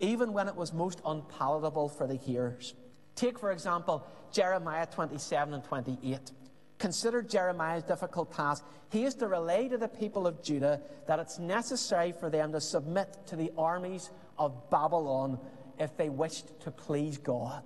Even 0.00 0.32
when 0.32 0.48
it 0.48 0.56
was 0.56 0.72
most 0.72 1.00
unpalatable 1.06 1.88
for 1.88 2.06
the 2.06 2.16
hearers. 2.16 2.74
Take, 3.14 3.38
for 3.38 3.52
example, 3.52 4.06
Jeremiah 4.32 4.86
27 4.86 5.54
and 5.54 5.64
28. 5.64 6.32
Consider 6.78 7.22
Jeremiah's 7.22 7.84
difficult 7.84 8.32
task. 8.32 8.64
He 8.90 9.04
is 9.04 9.14
to 9.16 9.28
relay 9.28 9.68
to 9.68 9.78
the 9.78 9.88
people 9.88 10.26
of 10.26 10.42
Judah 10.42 10.80
that 11.06 11.18
it's 11.18 11.38
necessary 11.38 12.12
for 12.12 12.30
them 12.30 12.52
to 12.52 12.60
submit 12.60 13.16
to 13.26 13.36
the 13.36 13.52
armies 13.56 14.10
of 14.38 14.70
Babylon 14.70 15.38
if 15.78 15.96
they 15.96 16.08
wished 16.08 16.60
to 16.60 16.70
please 16.70 17.18
God. 17.18 17.62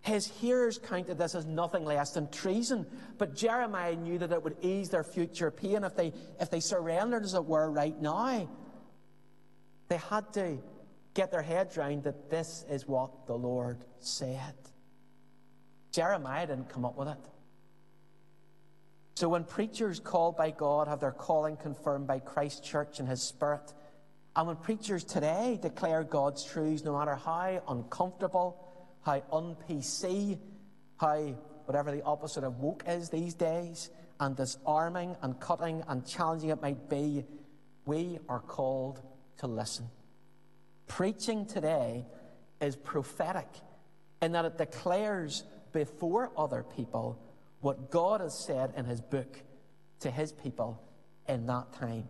His 0.00 0.26
hearers 0.26 0.78
counted 0.78 1.18
this 1.18 1.34
as 1.34 1.44
nothing 1.44 1.84
less 1.84 2.12
than 2.12 2.30
treason, 2.30 2.86
but 3.18 3.34
Jeremiah 3.34 3.96
knew 3.96 4.18
that 4.18 4.32
it 4.32 4.42
would 4.42 4.56
ease 4.62 4.88
their 4.88 5.04
future 5.04 5.50
pain 5.50 5.84
if 5.84 5.96
they, 5.96 6.12
if 6.40 6.50
they 6.50 6.60
surrendered, 6.60 7.24
as 7.24 7.34
it 7.34 7.44
were, 7.44 7.70
right 7.70 8.00
now. 8.00 8.48
They 9.88 9.96
had 9.96 10.32
to 10.34 10.58
get 11.14 11.30
their 11.30 11.42
heads 11.42 11.76
round 11.76 12.04
that 12.04 12.30
this 12.30 12.64
is 12.70 12.86
what 12.86 13.26
the 13.26 13.34
Lord 13.34 13.84
said. 14.00 14.54
Jeremiah 15.92 16.46
didn't 16.46 16.68
come 16.68 16.84
up 16.84 16.96
with 16.96 17.08
it. 17.08 17.18
So 19.14 19.28
when 19.28 19.42
preachers 19.44 19.98
called 19.98 20.36
by 20.36 20.52
God 20.52 20.86
have 20.86 21.00
their 21.00 21.10
calling 21.10 21.56
confirmed 21.56 22.06
by 22.06 22.20
Christ's 22.20 22.60
church 22.60 23.00
and 23.00 23.08
his 23.08 23.20
spirit, 23.20 23.74
and 24.36 24.46
when 24.46 24.56
preachers 24.56 25.02
today 25.02 25.58
declare 25.60 26.04
God's 26.04 26.44
truths, 26.44 26.84
no 26.84 26.96
matter 26.96 27.16
how 27.16 27.60
uncomfortable, 27.66 28.64
how 29.02 29.22
un-PC, 29.32 30.38
how 30.98 31.16
whatever 31.64 31.90
the 31.90 32.04
opposite 32.04 32.44
of 32.44 32.60
woke 32.60 32.84
is 32.86 33.10
these 33.10 33.34
days, 33.34 33.90
and 34.20 34.36
disarming 34.36 35.16
and 35.22 35.40
cutting 35.40 35.82
and 35.88 36.06
challenging 36.06 36.50
it 36.50 36.62
might 36.62 36.88
be, 36.88 37.24
we 37.86 38.18
are 38.28 38.40
called 38.40 39.00
to 39.38 39.48
listen. 39.48 39.88
Preaching 40.86 41.44
today 41.46 42.06
is 42.60 42.76
prophetic 42.76 43.48
in 44.20 44.32
that 44.32 44.44
it 44.44 44.58
declares 44.58 45.44
before 45.72 46.30
other 46.36 46.64
people 46.76 47.18
what 47.60 47.90
God 47.90 48.20
has 48.20 48.38
said 48.38 48.72
in 48.76 48.84
His 48.84 49.00
book 49.00 49.42
to 50.00 50.10
His 50.10 50.32
people 50.32 50.82
in 51.28 51.46
that 51.46 51.72
time. 51.72 52.08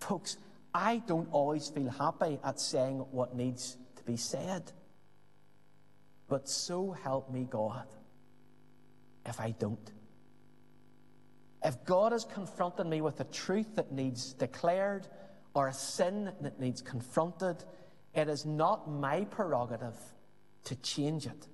Folks, 0.00 0.36
I 0.74 0.98
don't 1.06 1.28
always 1.32 1.68
feel 1.68 1.90
happy 1.90 2.38
at 2.44 2.60
saying 2.60 2.98
what 3.10 3.34
needs 3.34 3.76
to 3.96 4.02
be 4.04 4.16
said. 4.16 4.72
But 6.28 6.48
so 6.48 6.92
help 6.92 7.32
me 7.32 7.46
God 7.48 7.86
if 9.24 9.40
I 9.40 9.52
don't. 9.52 9.92
If 11.64 11.84
God 11.84 12.12
has 12.12 12.24
confronted 12.24 12.86
me 12.86 13.00
with 13.00 13.20
a 13.20 13.24
truth 13.24 13.74
that 13.76 13.90
needs 13.90 14.32
declared 14.34 15.08
or 15.54 15.68
a 15.68 15.72
sin 15.72 16.30
that 16.42 16.60
needs 16.60 16.82
confronted, 16.82 17.64
it 18.14 18.28
is 18.28 18.44
not 18.44 18.90
my 18.90 19.24
prerogative 19.24 19.96
to 20.66 20.76
change 20.76 21.26
it 21.26 21.48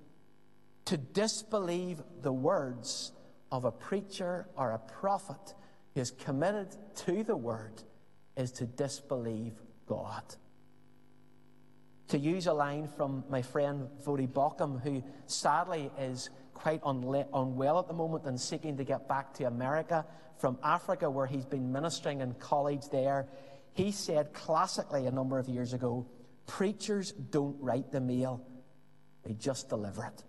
to 0.85 0.97
disbelieve 0.97 2.01
the 2.21 2.31
words 2.31 3.11
of 3.51 3.65
a 3.65 3.71
preacher 3.71 4.47
or 4.57 4.71
a 4.71 4.79
prophet 4.79 5.53
who 5.93 6.01
is 6.01 6.11
committed 6.11 6.75
to 6.95 7.23
the 7.23 7.35
word 7.35 7.83
is 8.35 8.51
to 8.51 8.65
disbelieve 8.65 9.53
God. 9.87 10.23
To 12.09 12.17
use 12.17 12.47
a 12.47 12.53
line 12.53 12.87
from 12.87 13.23
my 13.29 13.41
friend 13.41 13.87
Voddie 14.05 14.27
Baucham, 14.27 14.81
who 14.81 15.03
sadly 15.25 15.89
is 15.97 16.29
quite 16.53 16.81
unwell 16.83 17.79
at 17.79 17.87
the 17.87 17.93
moment 17.93 18.25
and 18.25 18.39
seeking 18.39 18.77
to 18.77 18.83
get 18.83 19.07
back 19.07 19.33
to 19.35 19.45
America 19.45 20.05
from 20.37 20.57
Africa, 20.63 21.09
where 21.09 21.25
he's 21.25 21.45
been 21.45 21.71
ministering 21.71 22.21
in 22.21 22.33
college 22.33 22.89
there, 22.91 23.27
he 23.73 23.91
said 23.91 24.33
classically 24.33 25.05
a 25.05 25.11
number 25.11 25.39
of 25.39 25.47
years 25.47 25.73
ago 25.73 26.05
preachers 26.45 27.11
don't 27.11 27.55
write 27.61 27.91
the 27.91 28.01
mail, 28.01 28.45
they 29.23 29.33
just 29.33 29.69
deliver 29.69 30.05
it. 30.05 30.23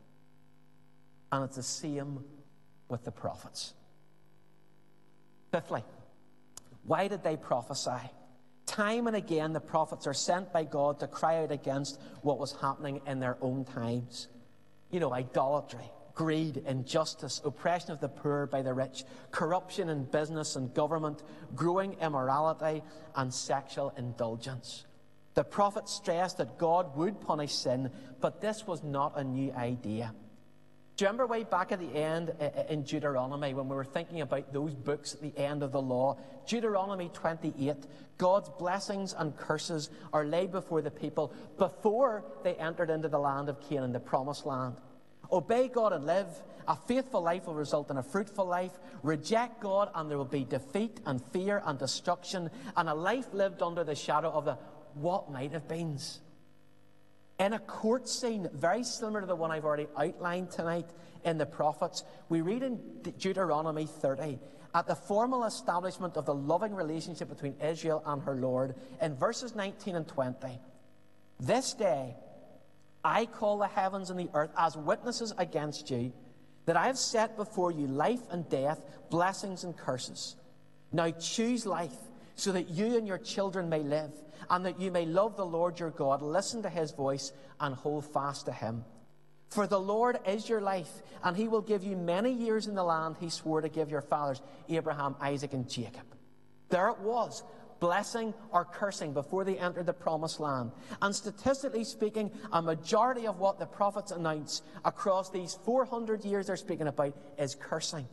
And 1.32 1.44
it's 1.44 1.56
the 1.56 1.62
same 1.62 2.24
with 2.88 3.04
the 3.04 3.10
prophets. 3.10 3.74
Fifthly, 5.50 5.84
why 6.84 7.08
did 7.08 7.22
they 7.22 7.36
prophesy? 7.36 8.10
Time 8.66 9.06
and 9.06 9.16
again, 9.16 9.52
the 9.52 9.60
prophets 9.60 10.06
are 10.06 10.14
sent 10.14 10.52
by 10.52 10.64
God 10.64 11.00
to 11.00 11.06
cry 11.06 11.42
out 11.42 11.52
against 11.52 12.00
what 12.22 12.38
was 12.38 12.54
happening 12.60 13.00
in 13.06 13.20
their 13.20 13.36
own 13.40 13.64
times. 13.64 14.28
You 14.90 15.00
know, 15.00 15.12
idolatry, 15.12 15.90
greed, 16.14 16.62
injustice, 16.66 17.40
oppression 17.44 17.90
of 17.90 18.00
the 18.00 18.08
poor 18.08 18.46
by 18.46 18.62
the 18.62 18.72
rich, 18.72 19.04
corruption 19.30 19.88
in 19.88 20.04
business 20.04 20.56
and 20.56 20.72
government, 20.72 21.22
growing 21.54 21.94
immorality, 22.00 22.82
and 23.16 23.32
sexual 23.32 23.92
indulgence. 23.96 24.86
The 25.34 25.44
prophet 25.44 25.88
stressed 25.88 26.38
that 26.38 26.58
God 26.58 26.96
would 26.96 27.20
punish 27.20 27.52
sin, 27.52 27.90
but 28.20 28.40
this 28.40 28.66
was 28.66 28.82
not 28.82 29.18
a 29.18 29.24
new 29.24 29.52
idea. 29.52 30.14
Do 30.96 31.04
you 31.04 31.08
remember 31.08 31.26
way 31.26 31.42
back 31.42 31.72
at 31.72 31.80
the 31.80 31.92
end 31.92 32.32
in 32.68 32.84
Deuteronomy 32.84 33.52
when 33.52 33.68
we 33.68 33.74
were 33.74 33.84
thinking 33.84 34.20
about 34.20 34.52
those 34.52 34.76
books 34.76 35.12
at 35.12 35.20
the 35.20 35.36
end 35.36 35.64
of 35.64 35.72
the 35.72 35.82
law? 35.82 36.16
Deuteronomy 36.46 37.10
28, 37.12 37.74
God's 38.16 38.48
blessings 38.60 39.12
and 39.12 39.36
curses 39.36 39.90
are 40.12 40.24
laid 40.24 40.52
before 40.52 40.82
the 40.82 40.92
people 40.92 41.34
before 41.58 42.24
they 42.44 42.54
entered 42.54 42.90
into 42.90 43.08
the 43.08 43.18
land 43.18 43.48
of 43.48 43.60
Canaan, 43.60 43.92
the 43.92 43.98
promised 43.98 44.46
land. 44.46 44.76
Obey 45.32 45.66
God 45.66 45.92
and 45.92 46.06
live. 46.06 46.28
A 46.66 46.76
faithful 46.76 47.20
life 47.20 47.46
will 47.46 47.54
result 47.54 47.90
in 47.90 47.98
a 47.98 48.02
fruitful 48.02 48.46
life. 48.46 48.72
Reject 49.02 49.60
God 49.60 49.90
and 49.94 50.08
there 50.08 50.16
will 50.16 50.24
be 50.24 50.44
defeat 50.44 51.00
and 51.04 51.22
fear 51.32 51.60
and 51.66 51.78
destruction 51.78 52.50
and 52.76 52.88
a 52.88 52.94
life 52.94 53.34
lived 53.34 53.62
under 53.62 53.84
the 53.84 53.94
shadow 53.94 54.30
of 54.30 54.44
the 54.44 54.56
what 54.94 55.30
might 55.30 55.52
have 55.52 55.68
beens 55.68 56.20
in 57.38 57.52
a 57.52 57.58
court 57.58 58.08
scene 58.08 58.48
very 58.52 58.84
similar 58.84 59.20
to 59.20 59.26
the 59.26 59.34
one 59.34 59.50
I've 59.50 59.64
already 59.64 59.88
outlined 59.98 60.50
tonight 60.50 60.88
in 61.24 61.38
the 61.38 61.46
prophets. 61.46 62.04
We 62.28 62.40
read 62.40 62.62
in 62.62 62.78
Deuteronomy 63.18 63.86
30 63.86 64.38
at 64.74 64.86
the 64.86 64.94
formal 64.94 65.44
establishment 65.44 66.16
of 66.16 66.26
the 66.26 66.34
loving 66.34 66.74
relationship 66.74 67.28
between 67.28 67.54
Israel 67.60 68.02
and 68.06 68.22
her 68.22 68.34
Lord 68.34 68.74
in 69.00 69.16
verses 69.16 69.54
19 69.54 69.96
and 69.96 70.06
20. 70.06 70.60
This 71.40 71.74
day 71.74 72.14
I 73.04 73.26
call 73.26 73.58
the 73.58 73.66
heavens 73.66 74.10
and 74.10 74.18
the 74.18 74.30
earth 74.32 74.50
as 74.56 74.76
witnesses 74.76 75.34
against 75.36 75.90
you 75.90 76.12
that 76.66 76.76
I 76.76 76.86
have 76.86 76.98
set 76.98 77.36
before 77.36 77.70
you 77.72 77.86
life 77.86 78.22
and 78.30 78.48
death, 78.48 78.80
blessings 79.10 79.64
and 79.64 79.76
curses. 79.76 80.36
Now 80.92 81.10
choose 81.10 81.66
life 81.66 81.92
so 82.34 82.52
that 82.52 82.70
you 82.70 82.96
and 82.96 83.06
your 83.06 83.18
children 83.18 83.68
may 83.68 83.80
live 83.80 84.12
and 84.50 84.66
that 84.66 84.80
you 84.80 84.90
may 84.90 85.06
love 85.06 85.36
the 85.36 85.46
Lord 85.46 85.78
your 85.78 85.90
God, 85.90 86.22
listen 86.22 86.62
to 86.62 86.68
his 86.68 86.90
voice, 86.90 87.32
and 87.60 87.74
hold 87.74 88.04
fast 88.04 88.46
to 88.46 88.52
him. 88.52 88.84
For 89.48 89.66
the 89.66 89.80
Lord 89.80 90.18
is 90.26 90.48
your 90.48 90.60
life, 90.60 90.90
and 91.22 91.36
he 91.36 91.48
will 91.48 91.62
give 91.62 91.84
you 91.84 91.96
many 91.96 92.32
years 92.32 92.66
in 92.66 92.74
the 92.74 92.82
land 92.82 93.16
he 93.20 93.30
swore 93.30 93.60
to 93.60 93.68
give 93.68 93.90
your 93.90 94.02
fathers, 94.02 94.42
Abraham, 94.68 95.14
Isaac, 95.20 95.52
and 95.52 95.68
Jacob. 95.68 96.02
There 96.70 96.88
it 96.88 96.98
was, 96.98 97.44
blessing 97.78 98.34
or 98.50 98.64
cursing 98.64 99.12
before 99.12 99.44
they 99.44 99.58
entered 99.58 99.86
the 99.86 99.92
promised 99.92 100.40
land. 100.40 100.72
And 101.02 101.14
statistically 101.14 101.84
speaking, 101.84 102.32
a 102.52 102.60
majority 102.60 103.26
of 103.26 103.38
what 103.38 103.58
the 103.58 103.66
prophets 103.66 104.10
announce 104.10 104.62
across 104.84 105.30
these 105.30 105.58
400 105.64 106.24
years 106.24 106.48
they're 106.48 106.56
speaking 106.56 106.88
about 106.88 107.14
is 107.38 107.54
cursing. 107.54 108.08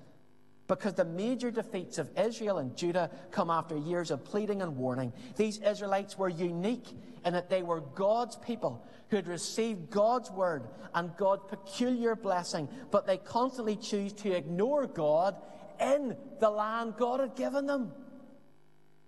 Because 0.71 0.93
the 0.93 1.03
major 1.03 1.51
defeats 1.51 1.97
of 1.97 2.09
Israel 2.17 2.59
and 2.59 2.77
Judah 2.77 3.11
come 3.31 3.49
after 3.49 3.75
years 3.75 4.09
of 4.09 4.23
pleading 4.23 4.61
and 4.61 4.77
warning. 4.77 5.11
These 5.35 5.57
Israelites 5.57 6.17
were 6.17 6.29
unique 6.29 6.87
in 7.25 7.33
that 7.33 7.49
they 7.49 7.61
were 7.61 7.81
God's 7.81 8.37
people 8.37 8.87
who 9.09 9.17
had 9.17 9.27
received 9.27 9.89
God's 9.89 10.31
word 10.31 10.63
and 10.93 11.13
God's 11.17 11.43
peculiar 11.49 12.15
blessing, 12.15 12.69
but 12.89 13.05
they 13.05 13.17
constantly 13.17 13.75
choose 13.75 14.13
to 14.13 14.31
ignore 14.31 14.87
God 14.87 15.35
in 15.81 16.15
the 16.39 16.49
land 16.49 16.93
God 16.97 17.19
had 17.19 17.35
given 17.35 17.65
them. 17.65 17.91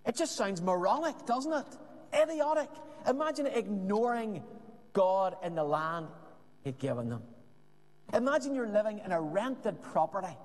It 0.05 0.17
just 0.17 0.35
sounds 0.35 0.61
moronic, 0.61 1.25
doesn't 1.25 1.53
it? 1.53 1.77
Idiotic. 2.13 2.71
Imagine 3.07 3.47
ignoring 3.47 4.43
God 4.91 5.37
in 5.41 5.55
the 5.55 5.63
land 5.63 6.07
He'd 6.65 6.77
given 6.77 7.07
them. 7.07 7.23
Imagine 8.13 8.53
you're 8.53 8.67
living 8.67 8.99
in 9.05 9.13
a 9.13 9.21
rented 9.21 9.81
property 9.81 10.35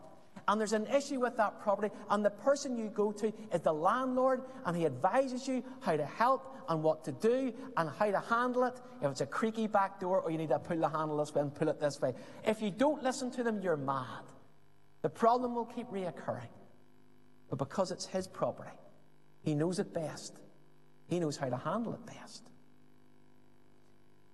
and 0.48 0.58
there's 0.58 0.72
an 0.72 0.86
issue 0.86 1.20
with 1.20 1.36
that 1.36 1.60
property, 1.60 1.94
and 2.08 2.24
the 2.24 2.30
person 2.30 2.76
you 2.76 2.88
go 2.88 3.12
to 3.12 3.32
is 3.52 3.60
the 3.60 3.72
landlord, 3.72 4.42
and 4.64 4.74
he 4.76 4.86
advises 4.86 5.46
you 5.46 5.62
how 5.80 5.94
to 5.94 6.06
help 6.06 6.56
and 6.68 6.82
what 6.82 7.04
to 7.04 7.12
do 7.12 7.52
and 7.76 7.90
how 7.98 8.10
to 8.10 8.20
handle 8.20 8.64
it. 8.64 8.80
If 9.02 9.10
it's 9.10 9.20
a 9.20 9.26
creaky 9.26 9.66
back 9.66 10.00
door 10.00 10.20
or 10.20 10.30
you 10.30 10.38
need 10.38 10.48
to 10.48 10.58
pull 10.58 10.78
the 10.78 10.88
handle 10.88 11.18
this 11.18 11.34
way 11.34 11.42
and 11.42 11.54
pull 11.54 11.68
it 11.68 11.78
this 11.78 12.00
way. 12.00 12.14
If 12.44 12.62
you 12.62 12.70
don't 12.70 13.02
listen 13.02 13.30
to 13.32 13.42
them, 13.42 13.60
you're 13.62 13.76
mad. 13.76 14.24
The 15.02 15.08
problem 15.08 15.54
will 15.54 15.66
keep 15.66 15.88
reoccurring. 15.88 16.48
But 17.48 17.56
because 17.56 17.90
it's 17.90 18.06
his 18.06 18.26
property, 18.26 18.70
he 19.42 19.54
knows 19.54 19.78
it 19.78 19.94
best. 19.94 20.38
He 21.08 21.20
knows 21.20 21.36
how 21.36 21.48
to 21.48 21.56
handle 21.56 21.94
it 21.94 22.04
best. 22.06 22.48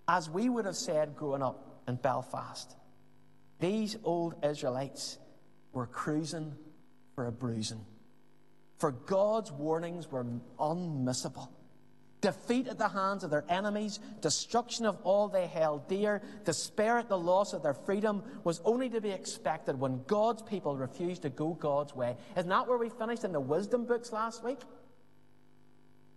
As 0.09 0.29
we 0.29 0.49
would 0.49 0.65
have 0.65 0.77
said 0.77 1.17
growing 1.17 1.43
up 1.43 1.83
in 1.87 1.97
Belfast, 1.97 2.77
these 3.61 3.97
old 4.05 4.35
Israelites 4.45 5.19
were 5.75 5.87
cruising 5.87 6.55
for 7.15 7.27
a 7.27 7.33
bruising. 7.33 7.85
For 8.79 8.93
God's 8.93 9.53
warnings 9.53 10.11
were 10.11 10.25
unmissable. 10.59 11.49
Defeat 12.21 12.69
at 12.69 12.79
the 12.79 12.89
hands 12.89 13.23
of 13.23 13.31
their 13.31 13.45
enemies, 13.51 14.01
destruction 14.23 14.87
of 14.87 14.97
all 15.03 15.29
they 15.29 15.47
held 15.47 15.89
dear, 15.89 16.23
despair 16.45 16.97
at 16.97 17.11
the 17.11 17.19
loss 17.19 17.53
of 17.53 17.63
their 17.63 17.75
freedom 17.75 18.23
was 18.45 18.63
only 18.65 18.89
to 18.89 19.01
be 19.01 19.11
expected 19.11 19.79
when 19.79 20.03
God's 20.07 20.41
people 20.41 20.75
refused 20.75 21.23
to 21.23 21.29
go 21.29 21.53
God's 21.53 21.95
way. 21.95 22.17
Isn't 22.35 22.49
that 22.49 22.67
where 22.67 22.79
we 22.79 22.89
finished 22.89 23.25
in 23.25 23.33
the 23.33 23.41
wisdom 23.41 23.85
books 23.85 24.11
last 24.11 24.43
week? 24.43 24.61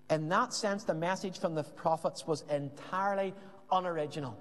In 0.10 0.30
that 0.30 0.54
sense, 0.54 0.86
the 0.86 0.94
message 0.94 1.40
from 1.40 1.56
the 1.56 1.64
prophets 1.64 2.26
was 2.26 2.46
entirely 2.50 3.34
unoriginal. 3.70 4.38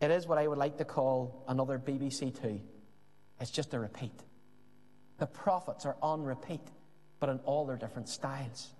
It 0.00 0.12
is 0.12 0.28
what 0.28 0.38
I 0.38 0.46
would 0.46 0.58
like 0.58 0.78
to 0.78 0.84
call 0.84 1.44
another 1.48 1.78
BBC 1.78 2.40
Two. 2.40 2.60
It's 3.40 3.50
just 3.50 3.74
a 3.74 3.78
repeat. 3.78 4.22
The 5.18 5.26
prophets 5.26 5.86
are 5.86 5.96
on 6.02 6.22
repeat, 6.22 6.60
but 7.20 7.28
in 7.28 7.38
all 7.40 7.66
their 7.66 7.76
different 7.76 8.08
styles. 8.08 8.72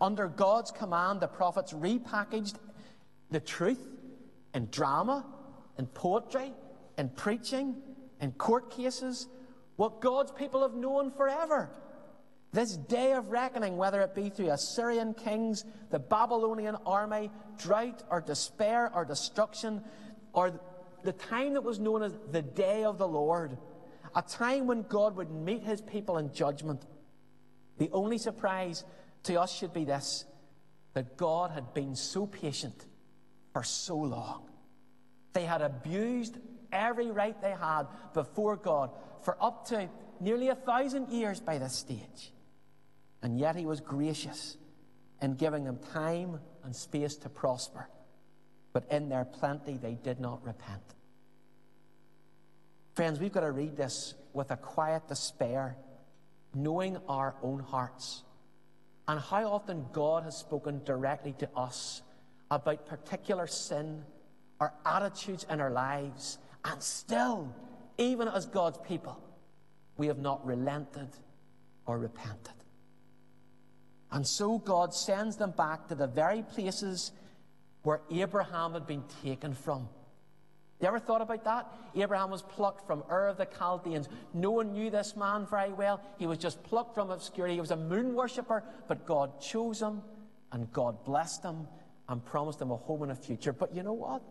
Under 0.00 0.28
God's 0.28 0.70
command, 0.70 1.20
the 1.20 1.28
prophets 1.28 1.72
repackaged 1.72 2.56
the 3.30 3.40
truth 3.40 3.86
in 4.54 4.68
drama, 4.70 5.24
in 5.78 5.86
poetry, 5.86 6.52
in 6.96 7.08
preaching, 7.10 7.76
in 8.20 8.32
court 8.32 8.70
cases, 8.70 9.28
what 9.76 10.00
God's 10.00 10.32
people 10.32 10.62
have 10.62 10.74
known 10.74 11.10
forever. 11.10 11.70
This 12.52 12.76
day 12.76 13.12
of 13.12 13.28
reckoning, 13.28 13.76
whether 13.76 14.00
it 14.00 14.14
be 14.14 14.30
through 14.30 14.50
Assyrian 14.50 15.14
kings, 15.14 15.64
the 15.90 15.98
Babylonian 15.98 16.76
army, 16.86 17.30
drought 17.58 18.02
or 18.10 18.20
despair 18.20 18.90
or 18.94 19.04
destruction, 19.04 19.82
or 20.32 20.58
the 21.04 21.12
time 21.12 21.54
that 21.54 21.62
was 21.62 21.78
known 21.78 22.02
as 22.02 22.12
the 22.32 22.42
day 22.42 22.84
of 22.84 22.98
the 22.98 23.06
Lord, 23.06 23.58
a 24.14 24.22
time 24.22 24.66
when 24.66 24.82
God 24.82 25.16
would 25.16 25.30
meet 25.30 25.62
his 25.62 25.80
people 25.80 26.18
in 26.18 26.32
judgment. 26.32 26.84
The 27.78 27.90
only 27.92 28.18
surprise 28.18 28.84
to 29.24 29.40
us 29.40 29.52
should 29.52 29.72
be 29.72 29.84
this 29.84 30.24
that 30.94 31.16
God 31.16 31.50
had 31.50 31.74
been 31.74 31.94
so 31.94 32.26
patient 32.26 32.86
for 33.52 33.62
so 33.62 33.96
long. 33.96 34.48
They 35.32 35.44
had 35.44 35.62
abused 35.62 36.38
every 36.72 37.10
right 37.10 37.40
they 37.40 37.52
had 37.52 37.84
before 38.14 38.56
God 38.56 38.90
for 39.22 39.36
up 39.42 39.66
to 39.68 39.88
nearly 40.20 40.48
a 40.48 40.54
thousand 40.54 41.10
years 41.10 41.40
by 41.40 41.58
this 41.58 41.74
stage. 41.74 42.32
And 43.22 43.38
yet 43.38 43.56
he 43.56 43.66
was 43.66 43.80
gracious 43.80 44.56
in 45.20 45.34
giving 45.34 45.64
them 45.64 45.78
time 45.92 46.40
and 46.64 46.74
space 46.74 47.16
to 47.16 47.28
prosper. 47.28 47.88
But 48.72 48.86
in 48.90 49.08
their 49.08 49.24
plenty, 49.24 49.76
they 49.76 49.94
did 49.94 50.20
not 50.20 50.44
repent. 50.44 50.82
Friends, 52.98 53.20
we've 53.20 53.30
got 53.30 53.42
to 53.42 53.52
read 53.52 53.76
this 53.76 54.14
with 54.32 54.50
a 54.50 54.56
quiet 54.56 55.06
despair, 55.06 55.76
knowing 56.52 56.96
our 57.08 57.36
own 57.44 57.60
hearts 57.60 58.24
and 59.06 59.20
how 59.20 59.44
often 59.52 59.86
God 59.92 60.24
has 60.24 60.36
spoken 60.36 60.82
directly 60.82 61.32
to 61.38 61.48
us 61.56 62.02
about 62.50 62.86
particular 62.86 63.46
sin 63.46 64.02
or 64.58 64.74
attitudes 64.84 65.46
in 65.48 65.60
our 65.60 65.70
lives, 65.70 66.38
and 66.64 66.82
still, 66.82 67.54
even 67.98 68.26
as 68.26 68.46
God's 68.46 68.78
people, 68.78 69.22
we 69.96 70.08
have 70.08 70.18
not 70.18 70.44
relented 70.44 71.10
or 71.86 72.00
repented. 72.00 72.64
And 74.10 74.26
so 74.26 74.58
God 74.58 74.92
sends 74.92 75.36
them 75.36 75.52
back 75.52 75.86
to 75.86 75.94
the 75.94 76.08
very 76.08 76.42
places 76.42 77.12
where 77.84 78.00
Abraham 78.10 78.72
had 78.72 78.88
been 78.88 79.04
taken 79.22 79.54
from. 79.54 79.88
You 80.80 80.86
ever 80.86 81.00
thought 81.00 81.20
about 81.20 81.44
that? 81.44 81.66
Abraham 81.96 82.30
was 82.30 82.42
plucked 82.42 82.86
from 82.86 83.02
Ur 83.10 83.26
of 83.26 83.36
the 83.36 83.46
Chaldeans. 83.46 84.08
No 84.32 84.52
one 84.52 84.72
knew 84.72 84.90
this 84.90 85.16
man 85.16 85.44
very 85.44 85.72
well. 85.72 86.00
He 86.18 86.26
was 86.26 86.38
just 86.38 86.62
plucked 86.62 86.94
from 86.94 87.10
obscurity. 87.10 87.54
He 87.54 87.60
was 87.60 87.72
a 87.72 87.76
moon 87.76 88.14
worshipper, 88.14 88.62
but 88.86 89.04
God 89.04 89.40
chose 89.40 89.82
him 89.82 90.02
and 90.52 90.72
God 90.72 91.04
blessed 91.04 91.42
him 91.42 91.66
and 92.08 92.24
promised 92.24 92.62
him 92.62 92.70
a 92.70 92.76
home 92.76 93.02
and 93.02 93.12
a 93.12 93.16
future. 93.16 93.52
But 93.52 93.74
you 93.74 93.82
know 93.82 93.92
what? 93.92 94.22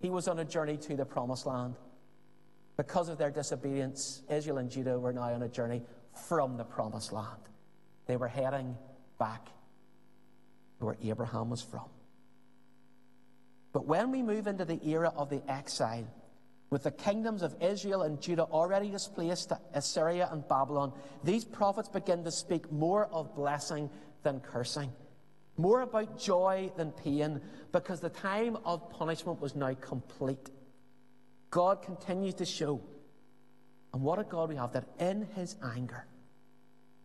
He 0.00 0.08
was 0.08 0.28
on 0.28 0.38
a 0.38 0.44
journey 0.44 0.78
to 0.78 0.96
the 0.96 1.04
promised 1.04 1.44
land. 1.44 1.74
Because 2.78 3.08
of 3.08 3.18
their 3.18 3.30
disobedience, 3.30 4.22
Israel 4.30 4.58
and 4.58 4.70
Judah 4.70 4.98
were 4.98 5.12
now 5.12 5.34
on 5.34 5.42
a 5.42 5.48
journey 5.48 5.82
from 6.28 6.56
the 6.56 6.64
promised 6.64 7.12
land. 7.12 7.42
They 8.06 8.16
were 8.16 8.28
heading 8.28 8.76
back 9.18 9.44
to 10.78 10.86
where 10.86 10.96
Abraham 11.02 11.50
was 11.50 11.60
from. 11.60 11.90
But 13.72 13.86
when 13.86 14.10
we 14.10 14.22
move 14.22 14.46
into 14.46 14.64
the 14.64 14.80
era 14.88 15.12
of 15.16 15.30
the 15.30 15.42
exile, 15.50 16.06
with 16.70 16.82
the 16.82 16.90
kingdoms 16.90 17.42
of 17.42 17.54
Israel 17.62 18.02
and 18.02 18.20
Judah 18.20 18.44
already 18.44 18.90
displaced 18.90 19.48
to 19.50 19.60
Assyria 19.72 20.28
and 20.30 20.46
Babylon, 20.48 20.92
these 21.24 21.44
prophets 21.44 21.88
begin 21.88 22.24
to 22.24 22.30
speak 22.30 22.70
more 22.70 23.06
of 23.06 23.34
blessing 23.34 23.88
than 24.22 24.40
cursing, 24.40 24.92
more 25.56 25.80
about 25.80 26.18
joy 26.18 26.70
than 26.76 26.92
pain, 26.92 27.40
because 27.72 28.00
the 28.00 28.10
time 28.10 28.58
of 28.64 28.90
punishment 28.90 29.40
was 29.40 29.54
now 29.56 29.74
complete. 29.74 30.50
God 31.50 31.82
continues 31.82 32.34
to 32.34 32.44
show, 32.44 32.82
and 33.94 34.02
what 34.02 34.18
a 34.18 34.24
God 34.24 34.50
we 34.50 34.56
have, 34.56 34.72
that 34.72 34.84
in 34.98 35.26
his 35.34 35.56
anger, 35.74 36.04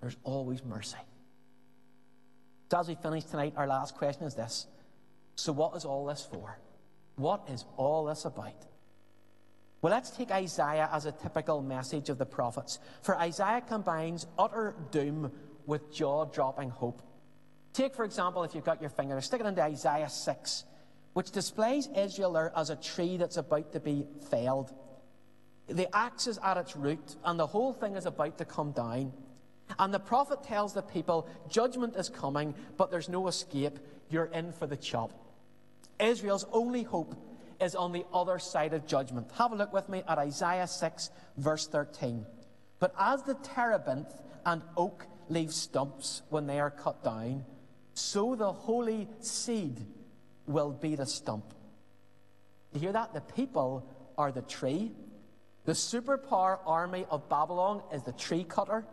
there's 0.02 0.17
always 0.23 0.63
mercy. 0.65 0.97
So 2.69 2.80
as 2.80 2.88
we 2.88 2.95
finish 2.95 3.23
tonight, 3.23 3.54
our 3.56 3.67
last 3.67 3.95
question 3.95 4.23
is 4.23 4.36
this 4.36 4.67
so, 5.36 5.52
what 5.52 5.76
is 5.76 5.86
all 5.86 6.06
this 6.06 6.28
for? 6.32 6.58
What 7.15 7.43
is 7.50 7.65
all 7.78 8.06
this 8.06 8.26
about? 8.26 8.65
Well, 9.82 9.91
let's 9.91 10.12
take 10.12 10.32
Isaiah 10.32 10.89
as 10.91 11.06
a 11.06 11.12
typical 11.12 11.62
message 11.62 12.10
of 12.10 12.17
the 12.17 12.26
prophets. 12.26 12.80
For 13.02 13.17
Isaiah 13.17 13.62
combines 13.67 14.28
utter 14.39 14.76
doom 14.91 15.32
with 15.65 15.93
jaw 15.93 16.26
dropping 16.26 16.69
hope. 16.69 17.02
Take, 17.74 17.96
for 17.96 18.06
example, 18.06 18.43
if 18.43 18.56
you've 18.56 18.63
got 18.63 18.82
your 18.82 18.89
finger, 18.89 19.19
stick 19.19 19.41
it 19.41 19.46
into 19.46 19.62
Isaiah 19.62 20.10
6, 20.10 20.63
which 21.13 21.32
displays 21.32 21.89
Israel 21.98 22.52
as 22.56 22.69
a 22.69 22.76
tree 22.76 23.17
that's 23.17 23.38
about 23.38 23.74
to 23.74 23.80
be 23.80 24.06
felled. 24.30 24.72
The 25.67 25.93
axe 25.96 26.28
is 26.28 26.39
at 26.43 26.58
its 26.58 26.76
root, 26.76 27.15
and 27.26 27.39
the 27.39 27.48
whole 27.48 27.74
thing 27.74 27.96
is 27.96 28.06
about 28.06 28.38
to 28.38 28.46
come 28.46 28.72
down. 28.72 29.12
And 29.80 29.93
the 29.93 30.00
prophet 30.00 30.43
tells 30.43 30.74
the 30.74 30.82
people, 30.82 31.28
Judgment 31.50 31.96
is 31.96 32.10
coming, 32.10 32.54
but 32.78 32.91
there's 32.91 33.10
no 33.10 33.28
escape. 33.28 33.80
You're 34.10 34.26
in 34.26 34.52
for 34.52 34.67
the 34.67 34.78
chop. 34.78 35.12
Israel's 36.00 36.46
only 36.52 36.84
hope 36.84 37.16
is 37.62 37.76
on 37.76 37.92
the 37.92 38.06
other 38.14 38.40
side 38.40 38.74
of 38.74 38.86
judgment. 38.86 39.30
Have 39.38 39.52
a 39.52 39.56
look 39.56 39.74
with 39.74 39.90
me 39.90 40.04
at 40.08 40.18
Isaiah 40.18 40.68
6, 40.68 41.10
verse 41.38 41.68
13. 41.68 42.26
But 42.80 42.94
as 43.00 43.24
the 43.24 43.36
terebinth 43.36 44.14
and 44.46 44.62
oak 44.76 45.06
leave 45.30 45.54
stumps 45.54 46.22
when 46.30 46.48
they 46.48 46.60
are 46.60 46.72
cut 46.72 47.04
down, 47.04 47.46
so 47.94 48.36
the 48.36 48.52
holy 48.52 49.08
seed 49.20 49.86
will 50.48 50.72
be 50.72 50.96
the 50.96 51.06
stump. 51.06 51.54
You 52.74 52.82
hear 52.82 52.92
that? 52.92 53.14
The 53.14 53.22
people 53.22 53.88
are 54.18 54.32
the 54.32 54.42
tree. 54.42 54.92
The 55.66 55.74
superpower 55.74 56.60
army 56.66 57.06
of 57.10 57.30
Babylon 57.30 57.84
is 57.94 58.04
the 58.04 58.12
tree 58.12 58.44
cutter. 58.44 58.86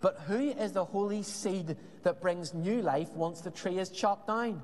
But 0.00 0.18
who 0.26 0.50
is 0.50 0.72
the 0.72 0.84
holy 0.84 1.22
seed 1.22 1.76
that 2.02 2.20
brings 2.20 2.52
new 2.52 2.82
life 2.82 3.10
once 3.10 3.40
the 3.40 3.52
tree 3.52 3.78
is 3.78 3.90
chopped 3.90 4.26
down? 4.26 4.62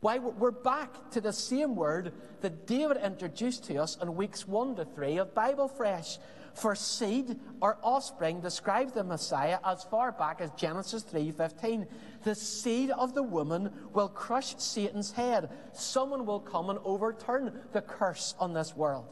Why, 0.00 0.18
we're 0.18 0.52
back 0.52 1.10
to 1.10 1.20
the 1.20 1.32
same 1.32 1.74
word 1.74 2.12
that 2.40 2.68
David 2.68 2.98
introduced 2.98 3.64
to 3.64 3.78
us 3.78 3.98
in 4.00 4.14
weeks 4.14 4.46
1 4.46 4.76
to 4.76 4.84
3 4.84 5.18
of 5.18 5.34
Bible 5.34 5.66
Fresh. 5.66 6.18
For 6.54 6.74
seed 6.74 7.38
or 7.60 7.78
offspring 7.82 8.40
describes 8.40 8.92
the 8.92 9.04
Messiah 9.04 9.58
as 9.64 9.84
far 9.84 10.12
back 10.12 10.40
as 10.40 10.50
Genesis 10.52 11.02
3:15. 11.04 11.86
The 12.22 12.34
seed 12.34 12.90
of 12.90 13.14
the 13.14 13.22
woman 13.22 13.72
will 13.92 14.08
crush 14.08 14.56
Satan's 14.58 15.12
head. 15.12 15.50
Someone 15.72 16.26
will 16.26 16.40
come 16.40 16.70
and 16.70 16.78
overturn 16.84 17.60
the 17.72 17.82
curse 17.82 18.34
on 18.38 18.54
this 18.54 18.76
world. 18.76 19.06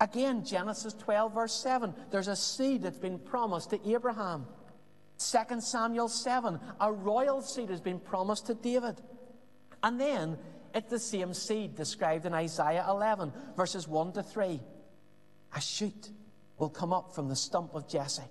Again, 0.00 0.44
Genesis 0.44 0.94
12, 0.94 1.34
verse 1.34 1.52
7, 1.52 1.94
there's 2.10 2.28
a 2.28 2.36
seed 2.36 2.82
that's 2.82 2.98
been 2.98 3.18
promised 3.18 3.70
to 3.70 3.90
Abraham. 3.90 4.46
2 5.18 5.60
Samuel 5.60 6.08
7, 6.08 6.58
a 6.80 6.90
royal 6.90 7.42
seed 7.42 7.68
has 7.68 7.82
been 7.82 8.00
promised 8.00 8.46
to 8.46 8.54
David. 8.54 9.02
And 9.82 10.00
then 10.00 10.38
it's 10.74 10.90
the 10.90 10.98
same 10.98 11.34
seed 11.34 11.74
described 11.74 12.26
in 12.26 12.34
Isaiah 12.34 12.86
11, 12.88 13.32
verses 13.56 13.88
1 13.88 14.12
to 14.12 14.22
3. 14.22 14.60
A 15.54 15.60
shoot 15.60 16.10
will 16.58 16.68
come 16.68 16.92
up 16.92 17.14
from 17.14 17.28
the 17.28 17.36
stump 17.36 17.74
of 17.74 17.88
Jesse. 17.88 18.22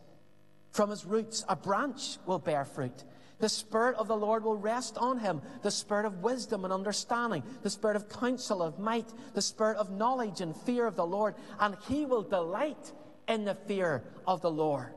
From 0.72 0.90
his 0.90 1.06
roots, 1.06 1.44
a 1.50 1.56
branch 1.56 2.18
will 2.26 2.40
bear 2.40 2.64
fruit. 2.64 3.04
The 3.40 3.50
Spirit 3.50 3.96
of 3.96 4.08
the 4.08 4.18
Lord 4.18 4.44
will 4.44 4.58
rest 4.58 4.98
on 4.98 5.20
him 5.20 5.42
the 5.64 5.72
Spirit 5.72 6.06
of 6.06 6.22
wisdom 6.22 6.66
and 6.66 6.74
understanding, 6.74 7.44
the 7.64 7.70
Spirit 7.70 7.96
of 7.96 8.10
counsel, 8.10 8.62
of 8.62 8.80
might, 8.80 9.08
the 9.34 9.42
Spirit 9.42 9.78
of 9.78 9.90
knowledge 9.90 10.42
and 10.42 10.56
fear 10.56 10.86
of 10.86 10.96
the 10.96 11.06
Lord, 11.06 11.36
and 11.60 11.76
he 11.88 12.06
will 12.06 12.22
delight 12.22 12.92
in 13.28 13.46
the 13.46 13.56
fear 13.56 14.04
of 14.28 14.42
the 14.42 14.52
Lord. 14.52 14.94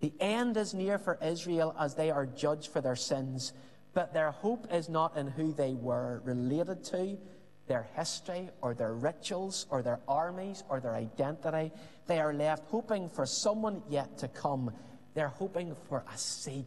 The 0.00 0.12
end 0.20 0.56
is 0.56 0.74
near 0.74 0.98
for 0.98 1.18
Israel 1.22 1.74
as 1.78 1.94
they 1.94 2.10
are 2.10 2.24
judged 2.24 2.70
for 2.70 2.80
their 2.80 2.96
sins, 2.96 3.52
but 3.98 4.12
their 4.12 4.30
hope 4.30 4.72
is 4.72 4.88
not 4.88 5.16
in 5.16 5.26
who 5.26 5.52
they 5.52 5.74
were 5.74 6.22
related 6.24 6.84
to, 6.84 7.18
their 7.66 7.88
history, 7.96 8.48
or 8.62 8.72
their 8.72 8.94
rituals, 8.94 9.66
or 9.70 9.82
their 9.82 9.98
armies, 10.06 10.62
or 10.68 10.78
their 10.78 10.94
identity. 10.94 11.72
They 12.06 12.20
are 12.20 12.32
left 12.32 12.70
hoping 12.70 13.08
for 13.08 13.26
someone 13.26 13.82
yet 13.88 14.16
to 14.18 14.28
come 14.28 14.70
they're 15.14 15.26
hoping 15.26 15.74
for 15.88 16.04
a 16.14 16.16
seed 16.16 16.66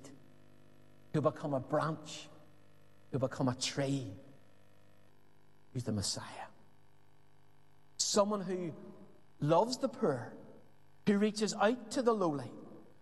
to 1.14 1.22
become 1.22 1.54
a 1.54 1.62
branch, 1.62 2.28
to 3.14 3.20
become 3.20 3.48
a 3.48 3.56
tree. 3.56 4.12
Who's 5.72 5.86
the 5.86 5.94
Messiah? 5.94 6.50
Someone 7.96 8.42
who 8.42 8.74
loves 9.40 9.78
the 9.78 9.88
poor, 9.88 10.34
who 11.08 11.18
reaches 11.18 11.54
out 11.62 11.92
to 11.92 12.02
the 12.02 12.12
lowly, 12.12 12.52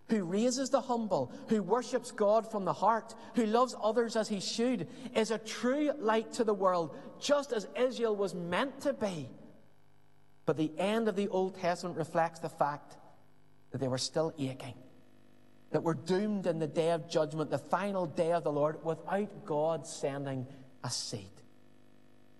who 0.10 0.24
raises 0.24 0.70
the 0.70 0.82
humble, 0.82 1.32
who 1.48 1.62
worships 1.62 2.12
God 2.12 2.50
from 2.50 2.66
the 2.66 2.74
heart, 2.74 3.16
who 3.36 3.46
loves 3.46 3.76
others 3.82 4.16
as 4.16 4.28
he 4.28 4.40
should, 4.40 4.88
is 5.16 5.32
a 5.32 5.38
true 5.38 5.92
light 6.00 6.34
to 6.34 6.44
the 6.44 6.54
world, 6.54 6.96
just 7.20 7.54
as 7.54 7.68
Israel 7.78 8.16
was 8.16 8.34
meant 8.34 8.82
to 8.82 8.94
be. 8.94 9.30
But 10.46 10.58
the 10.58 10.72
end 10.78 11.08
of 11.08 11.16
the 11.16 11.28
Old 11.28 11.60
Testament 11.60 11.98
reflects 11.98 12.40
the 12.40 12.50
fact 12.50 12.98
that 13.72 13.78
they 13.78 13.88
were 13.88 13.98
still 13.98 14.34
aching 14.40 14.74
that 15.72 15.84
we're 15.84 15.94
doomed 15.94 16.48
in 16.48 16.60
the 16.60 16.68
day 16.68 16.92
of 16.92 17.10
judgment, 17.10 17.52
the 17.52 17.58
final 17.58 18.06
day 18.06 18.32
of 18.32 18.44
the 18.44 18.52
Lord, 18.52 18.84
without 18.84 19.46
God 19.46 19.86
sending 19.86 20.48
a 20.84 20.90
seed. 20.90 21.30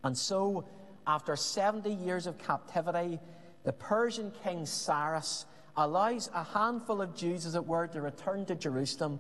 And 0.04 0.18
so, 0.18 0.66
after 1.06 1.36
70 1.36 1.92
years 1.92 2.26
of 2.28 2.38
captivity, 2.38 3.20
the 3.64 3.74
Persian 3.74 4.32
king 4.44 4.66
Cyrus 4.66 5.46
allows 5.86 6.30
a 6.34 6.44
handful 6.44 7.02
of 7.02 7.16
Jews, 7.16 7.46
as 7.46 7.56
it 7.56 7.66
were, 7.66 7.88
to 7.88 8.02
return 8.02 8.46
to 8.48 8.56
Jerusalem. 8.56 9.20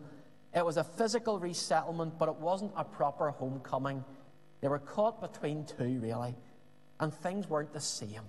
It 0.54 0.66
was 0.66 0.78
a 0.78 0.84
physical 0.84 1.40
resettlement, 1.40 2.18
but 2.18 2.28
it 2.28 2.36
wasn't 2.36 2.74
a 2.76 2.84
proper 2.84 3.32
homecoming. 3.32 4.04
They 4.62 4.68
were 4.68 4.80
caught 4.80 5.22
between 5.22 5.66
two, 5.66 6.00
really, 6.02 6.36
and 7.00 7.14
things 7.14 7.48
weren't 7.48 7.72
the 7.72 7.80
same. 7.80 8.24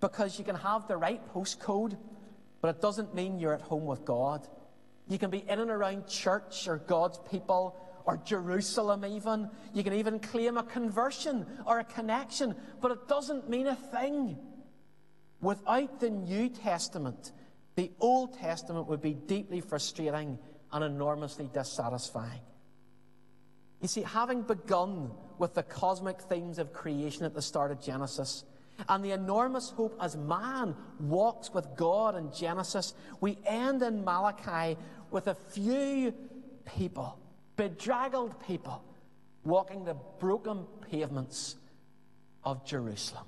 Because 0.00 0.38
you 0.38 0.44
can 0.44 0.56
have 0.56 0.88
the 0.88 0.96
right 0.96 1.20
postcode, 1.32 1.96
but 2.60 2.74
it 2.74 2.82
doesn't 2.82 3.14
mean 3.14 3.38
you're 3.38 3.54
at 3.54 3.60
home 3.60 3.86
with 3.86 4.04
God. 4.04 4.46
You 5.08 5.18
can 5.18 5.30
be 5.30 5.44
in 5.48 5.60
and 5.60 5.70
around 5.70 6.08
church 6.08 6.66
or 6.66 6.78
God's 6.78 7.18
people 7.30 7.76
or 8.04 8.16
Jerusalem, 8.16 9.04
even. 9.04 9.48
You 9.72 9.84
can 9.84 9.92
even 9.92 10.18
claim 10.18 10.56
a 10.56 10.64
conversion 10.64 11.46
or 11.66 11.78
a 11.78 11.84
connection, 11.84 12.56
but 12.80 12.90
it 12.90 13.06
doesn't 13.06 13.48
mean 13.48 13.68
a 13.68 13.76
thing. 13.76 14.38
Without 15.42 16.00
the 16.00 16.08
New 16.08 16.48
Testament, 16.48 17.32
the 17.74 17.90
Old 18.00 18.38
Testament 18.38 18.86
would 18.86 19.02
be 19.02 19.12
deeply 19.12 19.60
frustrating 19.60 20.38
and 20.72 20.84
enormously 20.84 21.50
dissatisfying. 21.52 22.40
You 23.80 23.88
see, 23.88 24.02
having 24.02 24.42
begun 24.42 25.10
with 25.38 25.54
the 25.54 25.64
cosmic 25.64 26.20
themes 26.22 26.58
of 26.58 26.72
creation 26.72 27.24
at 27.24 27.34
the 27.34 27.42
start 27.42 27.72
of 27.72 27.82
Genesis, 27.82 28.44
and 28.88 29.04
the 29.04 29.10
enormous 29.10 29.70
hope 29.70 29.96
as 30.00 30.16
man 30.16 30.76
walks 31.00 31.52
with 31.52 31.66
God 31.76 32.16
in 32.16 32.32
Genesis, 32.32 32.94
we 33.20 33.36
end 33.44 33.82
in 33.82 34.04
Malachi 34.04 34.78
with 35.10 35.26
a 35.26 35.34
few 35.34 36.14
people, 36.64 37.18
bedraggled 37.56 38.40
people, 38.46 38.82
walking 39.44 39.84
the 39.84 39.96
broken 40.20 40.66
pavements 40.88 41.56
of 42.44 42.64
Jerusalem. 42.64 43.26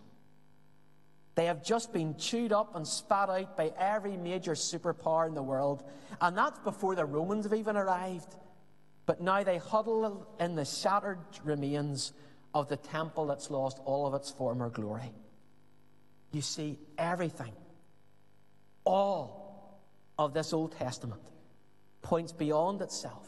They 1.34 1.46
have 1.46 1.64
just 1.64 1.92
been 1.92 2.16
chewed 2.16 2.52
up 2.52 2.76
and 2.76 2.86
spat 2.86 3.28
out 3.28 3.56
by 3.56 3.72
every 3.76 4.16
major 4.16 4.52
superpower 4.52 5.26
in 5.26 5.34
the 5.34 5.42
world, 5.42 5.82
and 6.20 6.36
that's 6.36 6.58
before 6.60 6.94
the 6.94 7.04
Romans 7.04 7.44
have 7.44 7.54
even 7.54 7.76
arrived. 7.76 8.36
But 9.06 9.20
now 9.20 9.42
they 9.42 9.58
huddle 9.58 10.26
in 10.38 10.54
the 10.54 10.64
shattered 10.64 11.18
remains 11.42 12.12
of 12.54 12.68
the 12.68 12.76
temple 12.76 13.26
that's 13.26 13.50
lost 13.50 13.80
all 13.84 14.06
of 14.06 14.14
its 14.14 14.30
former 14.30 14.70
glory. 14.70 15.12
You 16.30 16.40
see, 16.40 16.78
everything, 16.96 17.52
all 18.84 19.80
of 20.18 20.34
this 20.34 20.52
Old 20.52 20.72
Testament 20.76 21.20
points 22.02 22.32
beyond 22.32 22.80
itself, 22.80 23.26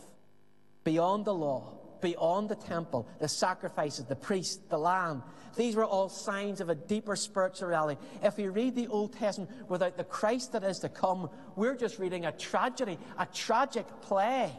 beyond 0.84 1.24
the 1.24 1.34
law, 1.34 1.72
beyond 2.00 2.48
the 2.48 2.56
temple, 2.56 3.08
the 3.20 3.28
sacrifices, 3.28 4.04
the 4.04 4.16
priest, 4.16 4.68
the 4.70 4.78
lamb. 4.78 5.22
These 5.56 5.76
were 5.76 5.84
all 5.84 6.08
signs 6.08 6.60
of 6.60 6.68
a 6.68 6.74
deeper 6.74 7.16
spiritual 7.16 7.68
reality. 7.68 8.00
If 8.22 8.36
we 8.36 8.48
read 8.48 8.74
the 8.74 8.88
Old 8.88 9.14
Testament 9.14 9.50
without 9.68 9.96
the 9.96 10.04
Christ 10.04 10.52
that 10.52 10.64
is 10.64 10.80
to 10.80 10.88
come, 10.88 11.30
we're 11.54 11.76
just 11.76 11.98
reading 11.98 12.26
a 12.26 12.32
tragedy, 12.32 12.98
a 13.18 13.26
tragic 13.26 13.86
play, 14.02 14.52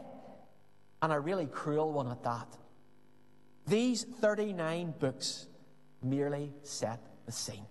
and 1.00 1.12
a 1.12 1.20
really 1.20 1.46
cruel 1.46 1.92
one 1.92 2.08
at 2.08 2.22
that. 2.24 2.56
These 3.66 4.04
39 4.04 4.94
books 4.98 5.46
merely 6.02 6.52
set 6.62 7.00
the 7.26 7.32
scene. 7.32 7.66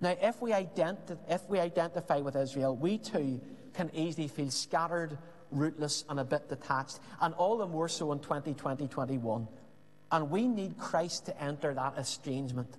Now, 0.00 0.16
if 0.20 0.42
we, 0.42 0.50
identi- 0.50 1.18
if 1.28 1.48
we 1.48 1.58
identify 1.60 2.18
with 2.18 2.36
Israel, 2.36 2.76
we 2.76 2.98
too 2.98 3.40
can 3.72 3.90
easily 3.94 4.28
feel 4.28 4.50
scattered, 4.50 5.16
rootless, 5.52 6.04
and 6.08 6.18
a 6.18 6.24
bit 6.24 6.48
detached, 6.48 7.00
and 7.20 7.34
all 7.34 7.58
the 7.58 7.66
more 7.66 7.88
so 7.88 8.12
in 8.12 8.18
2020 8.18 8.88
21. 8.88 9.48
And 10.10 10.30
we 10.30 10.46
need 10.46 10.76
Christ 10.76 11.26
to 11.26 11.42
enter 11.42 11.72
that 11.74 11.96
estrangement. 11.96 12.76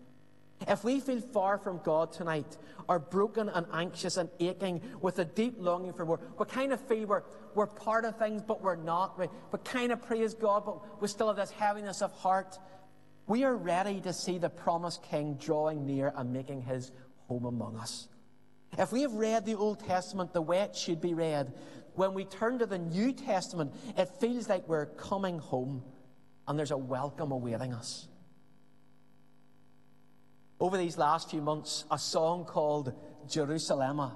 If 0.68 0.84
we 0.84 1.00
feel 1.00 1.20
far 1.20 1.58
from 1.58 1.80
God 1.84 2.14
tonight, 2.14 2.58
or 2.88 3.00
broken 3.00 3.50
and 3.50 3.66
anxious 3.74 4.18
and 4.18 4.30
aching 4.40 4.82
with 5.02 5.20
a 5.20 5.26
deep 5.26 5.56
longing 5.58 5.94
for 5.94 6.06
more, 6.06 6.20
we 6.38 6.46
kind 6.46 6.74
of 6.74 6.82
feel 6.82 7.08
we're, 7.08 7.24
we're 7.56 7.68
part 7.68 8.06
of 8.06 8.18
things, 8.18 8.42
but 8.42 8.62
we're 8.62 8.76
not. 8.76 9.18
We, 9.18 9.28
we 9.52 9.60
kind 9.64 9.92
of 9.92 10.02
praise 10.02 10.34
God, 10.34 10.66
but 10.66 11.02
we 11.02 11.08
still 11.08 11.28
have 11.28 11.36
this 11.36 11.52
heaviness 11.52 12.02
of 12.02 12.12
heart. 12.14 12.58
We 13.28 13.44
are 13.44 13.56
ready 13.56 14.02
to 14.02 14.14
see 14.14 14.38
the 14.38 14.50
promised 14.50 15.04
King 15.04 15.36
drawing 15.36 15.86
near 15.86 16.14
and 16.16 16.32
making 16.32 16.64
his 16.64 16.92
home 17.28 17.46
among 17.46 17.78
us. 17.78 18.08
If 18.78 18.92
we 18.92 19.02
have 19.04 19.14
read 19.14 19.46
the 19.46 19.56
Old 19.56 19.86
Testament 19.86 20.34
the 20.34 20.42
way 20.42 20.60
it 20.60 20.76
should 20.76 21.00
be 21.00 21.14
read, 21.14 21.54
when 21.96 22.14
we 22.14 22.26
turn 22.26 22.60
to 22.60 22.66
the 22.66 22.78
New 22.78 23.14
Testament, 23.14 23.74
it 23.98 24.10
feels 24.20 24.50
like 24.50 24.68
we're 24.68 24.88
coming 24.88 25.40
home 25.40 25.84
and 26.48 26.58
there's 26.58 26.72
a 26.72 26.78
welcome 26.78 27.32
awaiting 27.32 27.74
us. 27.74 28.08
Over 30.60 30.78
these 30.78 30.98
last 30.98 31.30
few 31.30 31.42
months, 31.42 31.86
a 31.92 31.98
song 31.98 32.46
called 32.46 32.94
Jerusalema, 33.30 34.16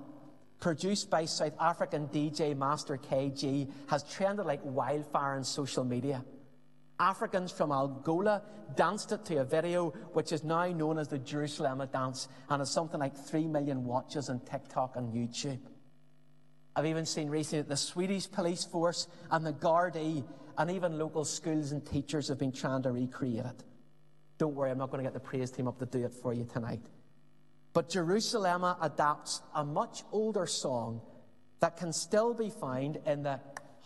produced 0.60 1.10
by 1.10 1.26
South 1.26 1.54
African 1.60 2.08
DJ 2.08 2.56
Master 2.56 2.98
KG, 2.98 3.70
has 3.88 4.04
trended 4.04 4.46
like 4.46 4.62
wildfire 4.64 5.36
on 5.36 5.44
social 5.44 5.84
media. 5.84 6.24
Africans 7.00 7.52
from 7.52 7.72
Angola 7.72 8.42
danced 8.76 9.12
it 9.12 9.24
to 9.26 9.38
a 9.38 9.44
video 9.44 9.90
which 10.14 10.32
is 10.32 10.44
now 10.44 10.68
known 10.68 10.98
as 10.98 11.08
the 11.08 11.20
Jerusalem 11.20 11.88
dance 11.94 12.28
and 12.50 12.60
has 12.60 12.72
something 12.72 13.00
like 13.00 13.16
3 13.16 13.48
million 13.48 13.86
watches 13.86 14.30
on 14.30 14.40
TikTok 14.40 14.96
and 14.96 15.14
YouTube. 15.14 15.60
I've 16.78 16.86
even 16.86 17.08
seen 17.08 17.28
recently 17.28 17.64
that 17.64 17.70
the 17.70 17.76
Swedish 17.76 18.30
police 18.30 18.64
force 18.64 19.08
and 19.32 19.44
the 19.44 19.52
Gardaí 19.52 20.24
and 20.60 20.70
even 20.70 21.00
local 21.00 21.26
schools 21.26 21.72
and 21.72 21.84
teachers 21.84 22.28
have 22.28 22.38
been 22.38 22.52
trying 22.52 22.84
to 22.84 22.92
recreate 22.92 23.46
it. 23.46 23.64
Don't 24.38 24.54
worry, 24.54 24.70
I'm 24.70 24.78
not 24.78 24.92
going 24.92 25.04
to 25.04 25.04
get 25.04 25.16
the 25.16 25.20
praise 25.20 25.50
team 25.50 25.68
up 25.68 25.80
to 25.80 25.88
do 25.88 26.06
it 26.06 26.14
for 26.14 26.36
you 26.36 26.46
tonight. 26.46 26.82
But 27.74 27.90
Jerusalem 27.90 28.64
adapts 28.80 29.42
a 29.56 29.66
much 29.66 30.04
older 30.12 30.46
song 30.46 31.02
that 31.62 31.78
can 31.78 31.92
still 31.92 32.36
be 32.36 32.52
found 32.52 33.00
in 33.08 33.24
the 33.24 33.40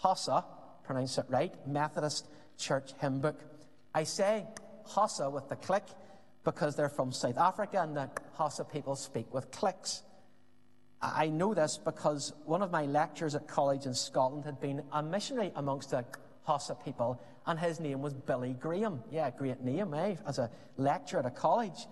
Xhosa, 0.04 0.44
pronounce 0.84 1.18
it 1.18 1.26
right, 1.30 1.54
Methodist 1.66 2.28
Church 2.58 2.92
hymn 3.00 3.22
book. 3.22 3.40
I 3.96 4.04
say 4.04 4.46
Xhosa 4.86 5.32
with 5.32 5.48
the 5.48 5.56
click 5.56 5.86
because 6.44 6.76
they're 6.76 6.90
from 6.90 7.14
South 7.14 7.38
Africa 7.38 7.84
and 7.84 7.96
the 7.96 8.10
Xhosa 8.38 8.70
people 8.70 8.98
speak 8.98 9.34
with 9.34 9.50
clicks. 9.50 10.04
I 11.02 11.30
know 11.30 11.54
this 11.54 11.80
because 11.84 12.32
one 12.46 12.62
of 12.62 12.72
my 12.72 12.86
lecturers 12.86 13.34
at 13.34 13.48
college 13.48 13.86
in 13.86 13.94
Scotland 13.94 14.46
had 14.46 14.60
been 14.62 14.84
a 14.92 15.02
missionary 15.02 15.52
amongst 15.56 15.92
the 15.92 16.06
Xhosa 16.48 16.84
people, 16.84 17.20
and 17.48 17.60
his 17.60 17.80
name 17.80 18.02
was 18.02 18.14
Billy 18.14 18.54
Graham. 18.54 19.02
Yeah, 19.12 19.32
great 19.32 19.62
name, 19.62 19.94
eh? 19.96 20.16
As 20.28 20.38
a 20.38 20.52
lecturer 20.78 21.20
at 21.20 21.26
a 21.26 21.32
college. 21.32 21.88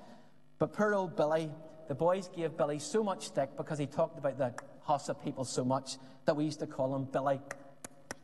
But 0.59 0.73
poor 0.73 0.93
old 0.93 1.15
Billy, 1.15 1.49
the 1.87 1.95
boys 1.95 2.29
gave 2.35 2.55
Billy 2.55 2.77
so 2.77 3.03
much 3.03 3.25
stick 3.25 3.49
because 3.57 3.79
he 3.79 3.87
talked 3.87 4.19
about 4.19 4.37
the 4.37 4.53
Xhosa 4.87 5.15
people 5.23 5.43
so 5.43 5.65
much 5.65 5.97
that 6.25 6.35
we 6.35 6.45
used 6.45 6.59
to 6.59 6.67
call 6.67 6.95
him 6.95 7.05
Billy 7.05 7.41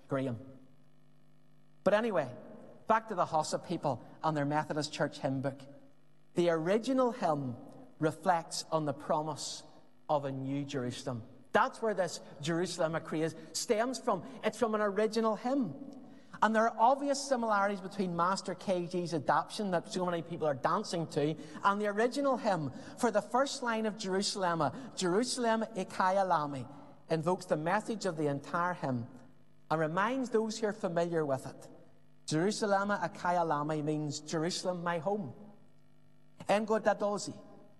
Graham. 0.07 0.37
But 1.83 1.95
anyway, 1.95 2.27
back 2.87 3.07
to 3.09 3.15
the 3.15 3.25
Xhosa 3.25 3.67
people 3.67 4.03
and 4.23 4.37
their 4.37 4.45
Methodist 4.45 4.93
Church 4.93 5.17
hymn 5.19 5.41
book. 5.41 5.59
The 6.35 6.49
original 6.49 7.11
hymn 7.11 7.55
reflects 7.99 8.65
on 8.71 8.85
the 8.85 8.93
promise 8.93 9.63
of 10.09 10.25
a 10.25 10.31
new 10.31 10.63
Jerusalem. 10.63 11.23
That's 11.51 11.81
where 11.81 11.93
this 11.93 12.19
Jerusalem 12.41 12.97
craze 13.03 13.33
stems 13.53 13.97
from. 13.97 14.23
It's 14.43 14.57
from 14.57 14.75
an 14.75 14.81
original 14.81 15.35
hymn. 15.35 15.73
And 16.41 16.53
there 16.53 16.63
are 16.63 16.75
obvious 16.77 17.19
similarities 17.19 17.79
between 17.79 18.15
Master 18.15 18.55
KG's 18.55 19.13
adaptation 19.13 19.71
that 19.71 19.91
so 19.91 20.05
many 20.05 20.21
people 20.21 20.47
are 20.47 20.53
dancing 20.53 21.07
to 21.07 21.35
and 21.63 21.81
the 21.81 21.87
original 21.87 22.37
hymn. 22.37 22.71
For 22.97 23.09
the 23.09 23.21
first 23.21 23.63
line 23.63 23.85
of 23.85 23.97
Jerusalem, 23.97 24.69
Jerusalem 24.97 25.63
Ikhaya 25.77 26.27
Lami, 26.27 26.65
invokes 27.09 27.45
the 27.45 27.55
message 27.55 28.05
of 28.05 28.17
the 28.17 28.27
entire 28.27 28.73
hymn 28.73 29.07
and 29.71 29.79
reminds 29.79 30.29
those 30.29 30.57
who 30.59 30.67
are 30.67 30.73
familiar 30.73 31.25
with 31.25 31.45
it. 31.45 31.67
Jerusalem 32.27 32.89
Ikhaya 32.89 33.47
Lami 33.47 33.81
means 33.81 34.19
Jerusalem, 34.19 34.83
my 34.83 34.99
home. 34.99 35.33
Engo 36.49 36.79
Dadozi, 36.79 37.33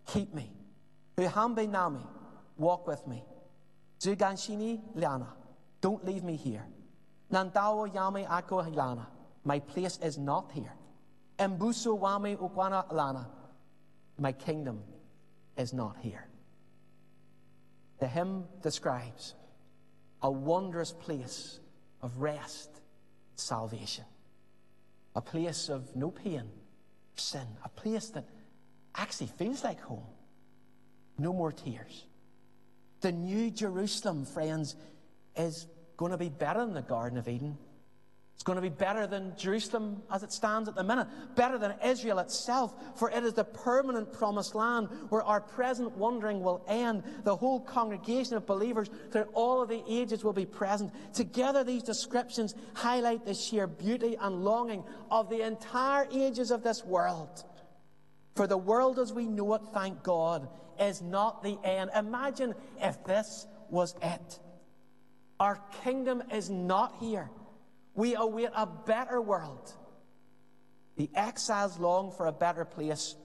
keep 0.07 0.34
me. 0.34 0.51
Uhambe 1.18 1.70
Nami, 1.70 2.05
walk 2.57 2.88
with 2.88 3.05
me. 3.07 3.24
Zuganshini 3.99 4.82
Liana, 4.93 5.28
don't 5.82 6.05
leave 6.05 6.24
me 6.24 6.36
here. 6.36 6.66
Nandawo 7.32 7.91
Yami 7.91 8.30
Ako 8.30 8.57
Lana, 8.72 9.07
my 9.43 9.59
place 9.59 9.97
is 10.03 10.18
not 10.18 10.51
here. 10.53 10.74
Embusu 11.39 11.97
Wami 11.99 12.38
Ukwana 12.38 12.91
Lana, 12.91 13.28
my 14.20 14.32
kingdom 14.32 14.82
is 15.57 15.74
not 15.74 15.97
here. 16.01 16.28
The 17.99 18.07
hymn 18.07 18.45
describes 18.61 19.36
a 20.22 20.30
wondrous 20.30 20.91
place 20.91 21.59
of 22.01 22.18
rest, 22.18 22.70
salvation, 23.36 24.05
a 25.16 25.22
place 25.22 25.70
of 25.70 25.95
no 25.95 26.11
pain, 26.11 26.43
sin, 27.16 27.47
a 27.63 27.70
place 27.70 28.09
that 28.09 28.26
actually 28.95 29.28
feels 29.38 29.63
like 29.63 29.80
home. 29.80 30.03
No 31.18 31.34
more 31.34 31.51
tears. 31.51 32.05
The 33.01 33.11
new 33.11 33.51
Jerusalem, 33.51 34.26
friends, 34.26 34.76
is 35.36 35.68
going 35.97 36.11
to 36.11 36.18
be 36.18 36.30
better 36.30 36.59
than 36.59 36.74
the 36.74 36.82
Garden 36.82 37.18
of 37.18 37.28
Eden. 37.28 37.57
It's 38.36 38.43
going 38.43 38.57
to 38.57 38.61
be 38.61 38.68
better 38.68 39.07
than 39.07 39.34
Jerusalem 39.38 40.03
as 40.11 40.22
it 40.22 40.32
stands 40.34 40.68
at 40.68 40.76
the 40.76 40.84
minute, 40.84 41.07
better 41.36 41.57
than 41.57 41.76
Israel 41.84 42.20
itself, 42.20 42.74
for 42.95 43.09
it 43.09 43.24
is 43.24 43.34
the 43.34 43.45
permanent 43.45 44.11
promised 44.11 44.55
land 44.55 44.89
where 45.07 45.24
our 45.24 45.39
present 45.39 45.95
wandering 45.95 46.41
will 46.41 46.61
end. 46.68 47.03
The 47.24 47.36
whole 47.36 47.61
congregation 47.61 48.36
of 48.36 48.45
believers 48.45 48.89
through 49.11 49.28
all 49.34 49.61
of 49.61 49.70
the 49.70 49.82
ages 49.88 50.26
will 50.26 50.34
be 50.34 50.45
present. 50.45 50.91
Together, 51.13 51.63
these 51.63 51.82
descriptions 51.82 52.55
highlight 52.74 53.26
the 53.26 53.34
sheer 53.34 53.68
beauty 53.68 54.18
and 54.20 54.43
longing 54.43 54.84
of 55.09 55.30
the 55.30 55.41
entire 55.41 56.05
ages 56.11 56.51
of 56.51 56.61
this 56.61 56.84
world. 56.84 57.45
For 58.36 58.47
the 58.47 58.57
world 58.57 58.99
as 58.99 59.13
we 59.13 59.26
know 59.26 59.53
it, 59.53 59.61
thank 59.74 60.03
God, 60.03 60.49
is 60.80 61.01
not 61.01 61.43
the 61.43 61.57
end. 61.63 61.91
Imagine 61.95 62.53
if 62.82 63.03
this 63.05 63.47
was 63.69 63.95
it. 64.01 64.39
Our 65.39 65.59
kingdom 65.84 66.23
is 66.32 66.49
not 66.49 66.95
here. 66.99 67.30
We 67.93 68.15
await 68.15 68.49
a 68.55 68.65
better 68.65 69.21
world. 69.21 69.73
The 70.97 71.09
exiles 71.13 71.78
long 71.80 72.11
for 72.11 72.28
a 72.28 72.32
better 72.32 72.65
place. 72.65 73.15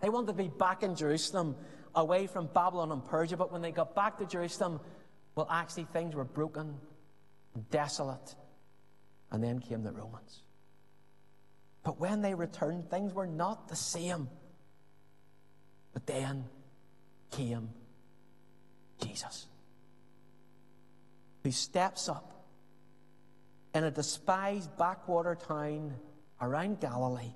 They 0.00 0.08
wanted 0.08 0.28
to 0.28 0.32
be 0.32 0.48
back 0.48 0.82
in 0.82 0.94
Jerusalem, 0.94 1.56
away 1.94 2.26
from 2.26 2.46
Babylon 2.46 2.90
and 2.90 3.04
Persia, 3.04 3.36
but 3.36 3.52
when 3.52 3.62
they 3.62 3.70
got 3.70 3.94
back 3.94 4.18
to 4.18 4.26
Jerusalem, 4.26 4.80
well, 5.34 5.46
actually, 5.50 5.84
things 5.92 6.14
were 6.14 6.24
broken 6.24 6.76
desolate. 7.70 8.34
And 9.30 9.42
then 9.42 9.60
came 9.60 9.82
the 9.82 9.92
Romans. 9.92 10.42
But 11.84 11.98
when 11.98 12.22
they 12.22 12.34
returned, 12.34 12.90
things 12.90 13.12
were 13.12 13.26
not 13.26 13.68
the 13.68 13.76
same. 13.76 14.28
But 15.92 16.06
then 16.06 16.44
came 17.32 17.70
Jesus, 19.02 19.46
who 21.42 21.50
steps 21.50 22.08
up 22.08 22.46
in 23.74 23.84
a 23.84 23.90
despised 23.90 24.76
backwater 24.78 25.34
town 25.34 25.94
around 26.40 26.80
Galilee, 26.80 27.34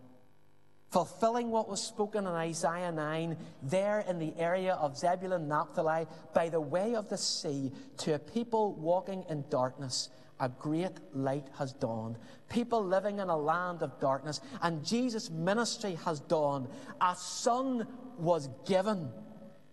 fulfilling 0.91 1.51
what 1.51 1.69
was 1.69 1.83
spoken 1.83 2.27
in 2.27 2.33
Isaiah 2.33 2.93
9, 2.93 3.37
there 3.63 4.05
in 4.09 4.19
the 4.19 4.35
area 4.39 4.75
of 4.75 4.97
Zebulun 4.97 5.49
Naphtali, 5.49 6.07
by 6.35 6.49
the 6.49 6.61
way 6.61 6.95
of 6.95 7.09
the 7.09 7.19
sea, 7.19 7.73
to 7.99 8.15
a 8.15 8.19
people 8.19 8.75
walking 8.75 9.25
in 9.29 9.45
darkness. 9.51 10.11
A 10.39 10.51
great 10.51 10.93
light 11.15 11.49
has 11.59 11.73
dawned. 11.73 12.19
People 12.51 12.85
living 12.85 13.21
in 13.21 13.31
a 13.31 13.37
land 13.37 13.83
of 13.83 13.99
darkness, 13.99 14.43
and 14.61 14.85
Jesus' 14.85 15.31
ministry 15.31 15.97
has 16.05 16.21
dawned. 16.21 16.69
A 17.01 17.17
son 17.17 17.89
was 18.19 18.51
given. 18.67 19.11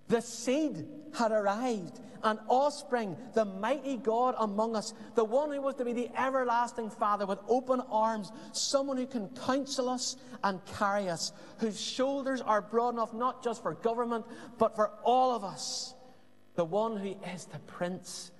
The 0.08 0.22
seed 0.22 0.86
had 1.14 1.32
arrived, 1.32 2.00
an 2.24 2.40
offspring, 2.48 3.18
the 3.34 3.46
mighty 3.46 3.98
God 3.98 4.36
among 4.38 4.76
us, 4.76 4.94
the 5.16 5.24
one 5.24 5.52
who 5.52 5.62
was 5.62 5.76
to 5.76 5.86
be 5.86 5.94
the 5.94 6.10
everlasting 6.20 6.90
Father 6.90 7.26
with 7.26 7.40
open 7.48 7.82
arms, 7.90 8.32
someone 8.52 8.98
who 8.98 9.06
can 9.06 9.30
counsel 9.30 9.90
us 9.90 10.18
and 10.44 10.64
carry 10.66 11.10
us, 11.10 11.32
whose 11.60 11.80
shoulders 11.80 12.42
are 12.42 12.62
broad 12.62 12.94
enough 12.94 13.14
not 13.14 13.44
just 13.44 13.62
for 13.62 13.74
government, 13.76 14.26
but 14.58 14.76
for 14.76 14.92
all 15.04 15.36
of 15.36 15.44
us, 15.44 15.94
the 16.56 16.66
one 16.66 16.98
who 16.98 17.16
is 17.34 17.46
the 17.46 17.60
Prince 17.60 18.32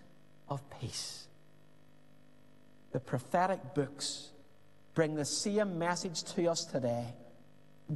of 0.50 0.62
Peace. 0.80 1.28
The 2.92 3.00
prophetic 3.00 3.74
books 3.74 4.30
bring 4.94 5.16
the 5.16 5.26
same 5.26 5.80
message 5.80 6.24
to 6.36 6.48
us 6.48 6.66
today. 6.66 7.16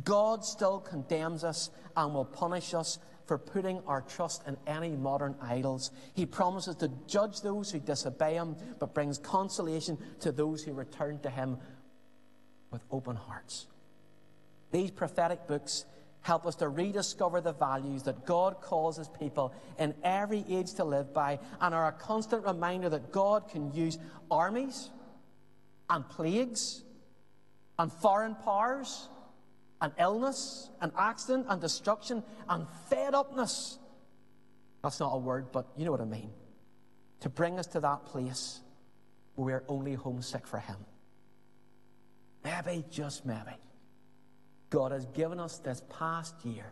God 0.03 0.43
still 0.43 0.79
condemns 0.79 1.43
us 1.43 1.69
and 1.95 2.13
will 2.13 2.25
punish 2.25 2.73
us 2.73 2.99
for 3.27 3.37
putting 3.37 3.81
our 3.85 4.01
trust 4.01 4.47
in 4.47 4.57
any 4.65 4.95
modern 4.95 5.35
idols. 5.41 5.91
He 6.13 6.25
promises 6.25 6.75
to 6.77 6.89
judge 7.07 7.41
those 7.41 7.69
who 7.69 7.79
disobey 7.79 8.35
him, 8.35 8.55
but 8.79 8.93
brings 8.93 9.17
consolation 9.17 9.97
to 10.21 10.31
those 10.31 10.63
who 10.63 10.73
return 10.73 11.19
to 11.19 11.29
him 11.29 11.57
with 12.71 12.81
open 12.89 13.15
hearts. 13.15 13.67
These 14.71 14.91
prophetic 14.91 15.47
books 15.47 15.85
help 16.21 16.45
us 16.45 16.55
to 16.55 16.67
rediscover 16.67 17.41
the 17.41 17.53
values 17.53 18.03
that 18.03 18.25
God 18.25 18.61
calls 18.61 18.97
his 18.97 19.07
people 19.07 19.53
in 19.77 19.93
every 20.03 20.43
age 20.49 20.73
to 20.73 20.83
live 20.83 21.13
by 21.13 21.39
and 21.61 21.73
are 21.73 21.87
a 21.87 21.91
constant 21.93 22.45
reminder 22.45 22.89
that 22.89 23.11
God 23.11 23.49
can 23.49 23.73
use 23.73 23.97
armies 24.29 24.89
and 25.89 26.07
plagues 26.09 26.83
and 27.79 27.91
foreign 27.91 28.35
powers 28.35 29.07
and 29.81 29.93
illness 29.99 30.69
and 30.81 30.91
accident 30.97 31.45
and 31.49 31.61
destruction 31.61 32.23
and 32.49 32.67
fed 32.89 33.13
upness. 33.13 33.77
That's 34.83 34.99
not 34.99 35.13
a 35.13 35.17
word, 35.17 35.51
but 35.51 35.67
you 35.75 35.85
know 35.85 35.91
what 35.91 36.01
I 36.01 36.05
mean. 36.05 36.31
To 37.21 37.29
bring 37.29 37.59
us 37.59 37.67
to 37.67 37.79
that 37.79 38.05
place 38.05 38.61
where 39.35 39.63
we're 39.67 39.73
only 39.73 39.93
homesick 39.93 40.47
for 40.47 40.59
Him. 40.59 40.77
Maybe, 42.43 42.85
just 42.89 43.25
maybe, 43.25 43.57
God 44.69 44.91
has 44.91 45.05
given 45.07 45.39
us 45.39 45.57
this 45.59 45.81
past 45.89 46.35
year 46.45 46.71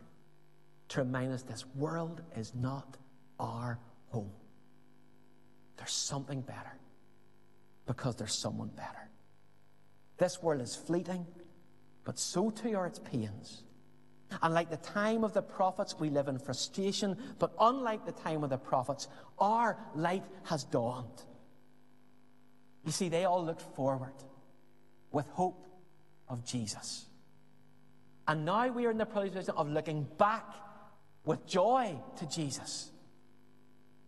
to 0.89 0.99
remind 1.01 1.33
us 1.33 1.43
this 1.43 1.65
world 1.75 2.21
is 2.35 2.53
not 2.55 2.97
our 3.39 3.79
home. 4.09 4.31
There's 5.77 5.91
something 5.91 6.41
better 6.41 6.77
because 7.85 8.15
there's 8.15 8.33
someone 8.35 8.69
better. 8.69 9.09
This 10.17 10.41
world 10.41 10.61
is 10.61 10.75
fleeting. 10.75 11.25
But 12.05 12.19
so 12.19 12.51
too 12.51 12.75
are 12.77 12.87
its 12.87 12.99
pains, 12.99 13.63
And 14.41 14.53
like 14.53 14.69
the 14.69 14.77
time 14.77 15.23
of 15.23 15.33
the 15.33 15.41
prophets, 15.41 15.95
we 15.99 16.09
live 16.09 16.27
in 16.27 16.39
frustration, 16.39 17.17
but 17.39 17.53
unlike 17.59 18.05
the 18.05 18.11
time 18.11 18.43
of 18.43 18.49
the 18.49 18.57
prophets, 18.57 19.07
our 19.39 19.77
light 19.95 20.23
has 20.43 20.63
dawned. 20.63 21.23
You 22.83 22.91
see, 22.91 23.09
they 23.09 23.25
all 23.25 23.43
looked 23.43 23.61
forward 23.75 24.13
with 25.11 25.27
hope 25.29 25.65
of 26.27 26.45
Jesus. 26.45 27.05
And 28.27 28.45
now 28.45 28.67
we 28.69 28.85
are 28.85 28.91
in 28.91 28.97
the 28.97 29.05
position 29.05 29.53
of 29.55 29.69
looking 29.69 30.07
back 30.17 30.45
with 31.23 31.45
joy 31.47 31.95
to 32.17 32.25
Jesus. 32.27 32.91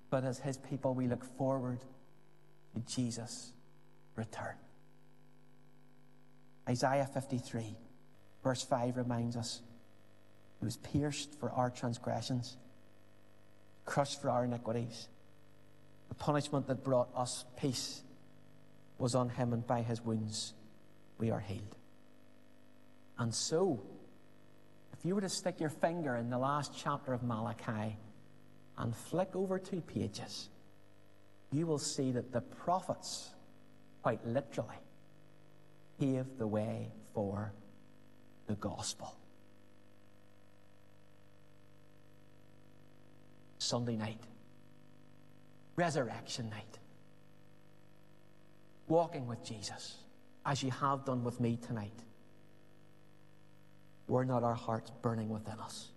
But 0.09 0.23
as 0.23 0.39
his 0.39 0.57
people, 0.57 0.93
we 0.93 1.07
look 1.07 1.23
forward 1.37 1.79
to 2.73 2.79
Jesus' 2.81 3.53
return. 4.15 4.55
Isaiah 6.67 7.07
53, 7.11 7.75
verse 8.47 8.63
5 8.63 8.95
reminds 8.95 9.35
us 9.35 9.61
He 10.59 10.65
was 10.65 10.77
pierced 10.77 11.37
for 11.37 11.51
our 11.51 11.69
transgressions, 11.69 12.55
crushed 13.83 14.21
for 14.21 14.29
our 14.29 14.45
iniquities. 14.45 15.09
The 16.07 16.15
punishment 16.15 16.65
that 16.67 16.81
brought 16.81 17.09
us 17.13 17.43
peace 17.59 18.01
was 18.99 19.15
on 19.15 19.27
him, 19.27 19.51
and 19.51 19.67
by 19.67 19.81
his 19.81 20.01
wounds 20.01 20.53
we 21.17 21.29
are 21.29 21.41
healed. 21.41 21.75
And 23.19 23.35
so, 23.35 23.81
if 24.93 25.03
you 25.03 25.13
were 25.13 25.21
to 25.21 25.29
stick 25.29 25.59
your 25.59 25.69
finger 25.69 26.15
in 26.15 26.29
the 26.29 26.37
last 26.37 26.71
chapter 26.73 27.11
of 27.11 27.23
Malachi 27.23 27.97
and 28.77 28.95
flick 28.95 29.35
over 29.35 29.59
two 29.59 29.81
pages, 29.81 30.47
you 31.51 31.67
will 31.67 31.79
see 31.79 32.13
that 32.13 32.31
the 32.31 32.39
prophets, 32.39 33.29
quite 34.03 34.25
literally, 34.25 34.79
paved 35.99 36.37
the 36.37 36.47
way 36.47 36.87
for 37.13 37.51
the 38.47 38.55
gospel. 38.55 39.15
Sunday 43.59 43.97
night, 43.97 44.21
resurrection 45.75 46.49
night, 46.49 46.79
walking 48.87 49.27
with 49.27 49.43
Jesus, 49.43 49.97
as 50.45 50.63
you 50.63 50.71
have 50.71 51.05
done 51.05 51.23
with 51.23 51.39
me 51.39 51.57
tonight. 51.57 52.03
Were 54.07 54.23
not 54.23 54.43
our 54.43 54.55
hearts 54.55 54.89
burning 55.01 55.27
within 55.27 55.59
us 55.59 55.89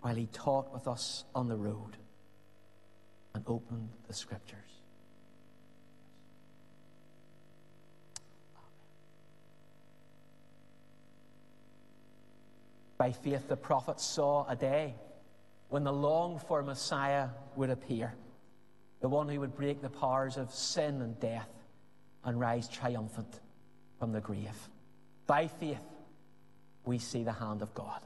while 0.00 0.14
He 0.14 0.26
taught 0.32 0.72
with 0.72 0.88
us 0.88 1.24
on 1.34 1.48
the 1.48 1.56
road 1.56 1.98
and 3.34 3.44
opened 3.46 3.90
the 4.06 4.14
Scriptures? 4.14 4.77
By 12.98 13.12
faith, 13.12 13.48
the 13.48 13.56
prophets 13.56 14.04
saw 14.04 14.44
a 14.48 14.56
day 14.56 14.94
when 15.68 15.84
the 15.84 15.92
longed 15.92 16.42
for 16.42 16.62
Messiah 16.62 17.28
would 17.54 17.70
appear, 17.70 18.12
the 19.00 19.08
one 19.08 19.28
who 19.28 19.38
would 19.38 19.54
break 19.54 19.80
the 19.80 19.88
powers 19.88 20.36
of 20.36 20.52
sin 20.52 21.00
and 21.00 21.18
death 21.20 21.48
and 22.24 22.40
rise 22.40 22.68
triumphant 22.68 23.40
from 24.00 24.12
the 24.12 24.20
grave. 24.20 24.68
By 25.26 25.46
faith, 25.46 25.84
we 26.84 26.98
see 26.98 27.22
the 27.22 27.32
hand 27.32 27.62
of 27.62 27.72
God. 27.74 28.00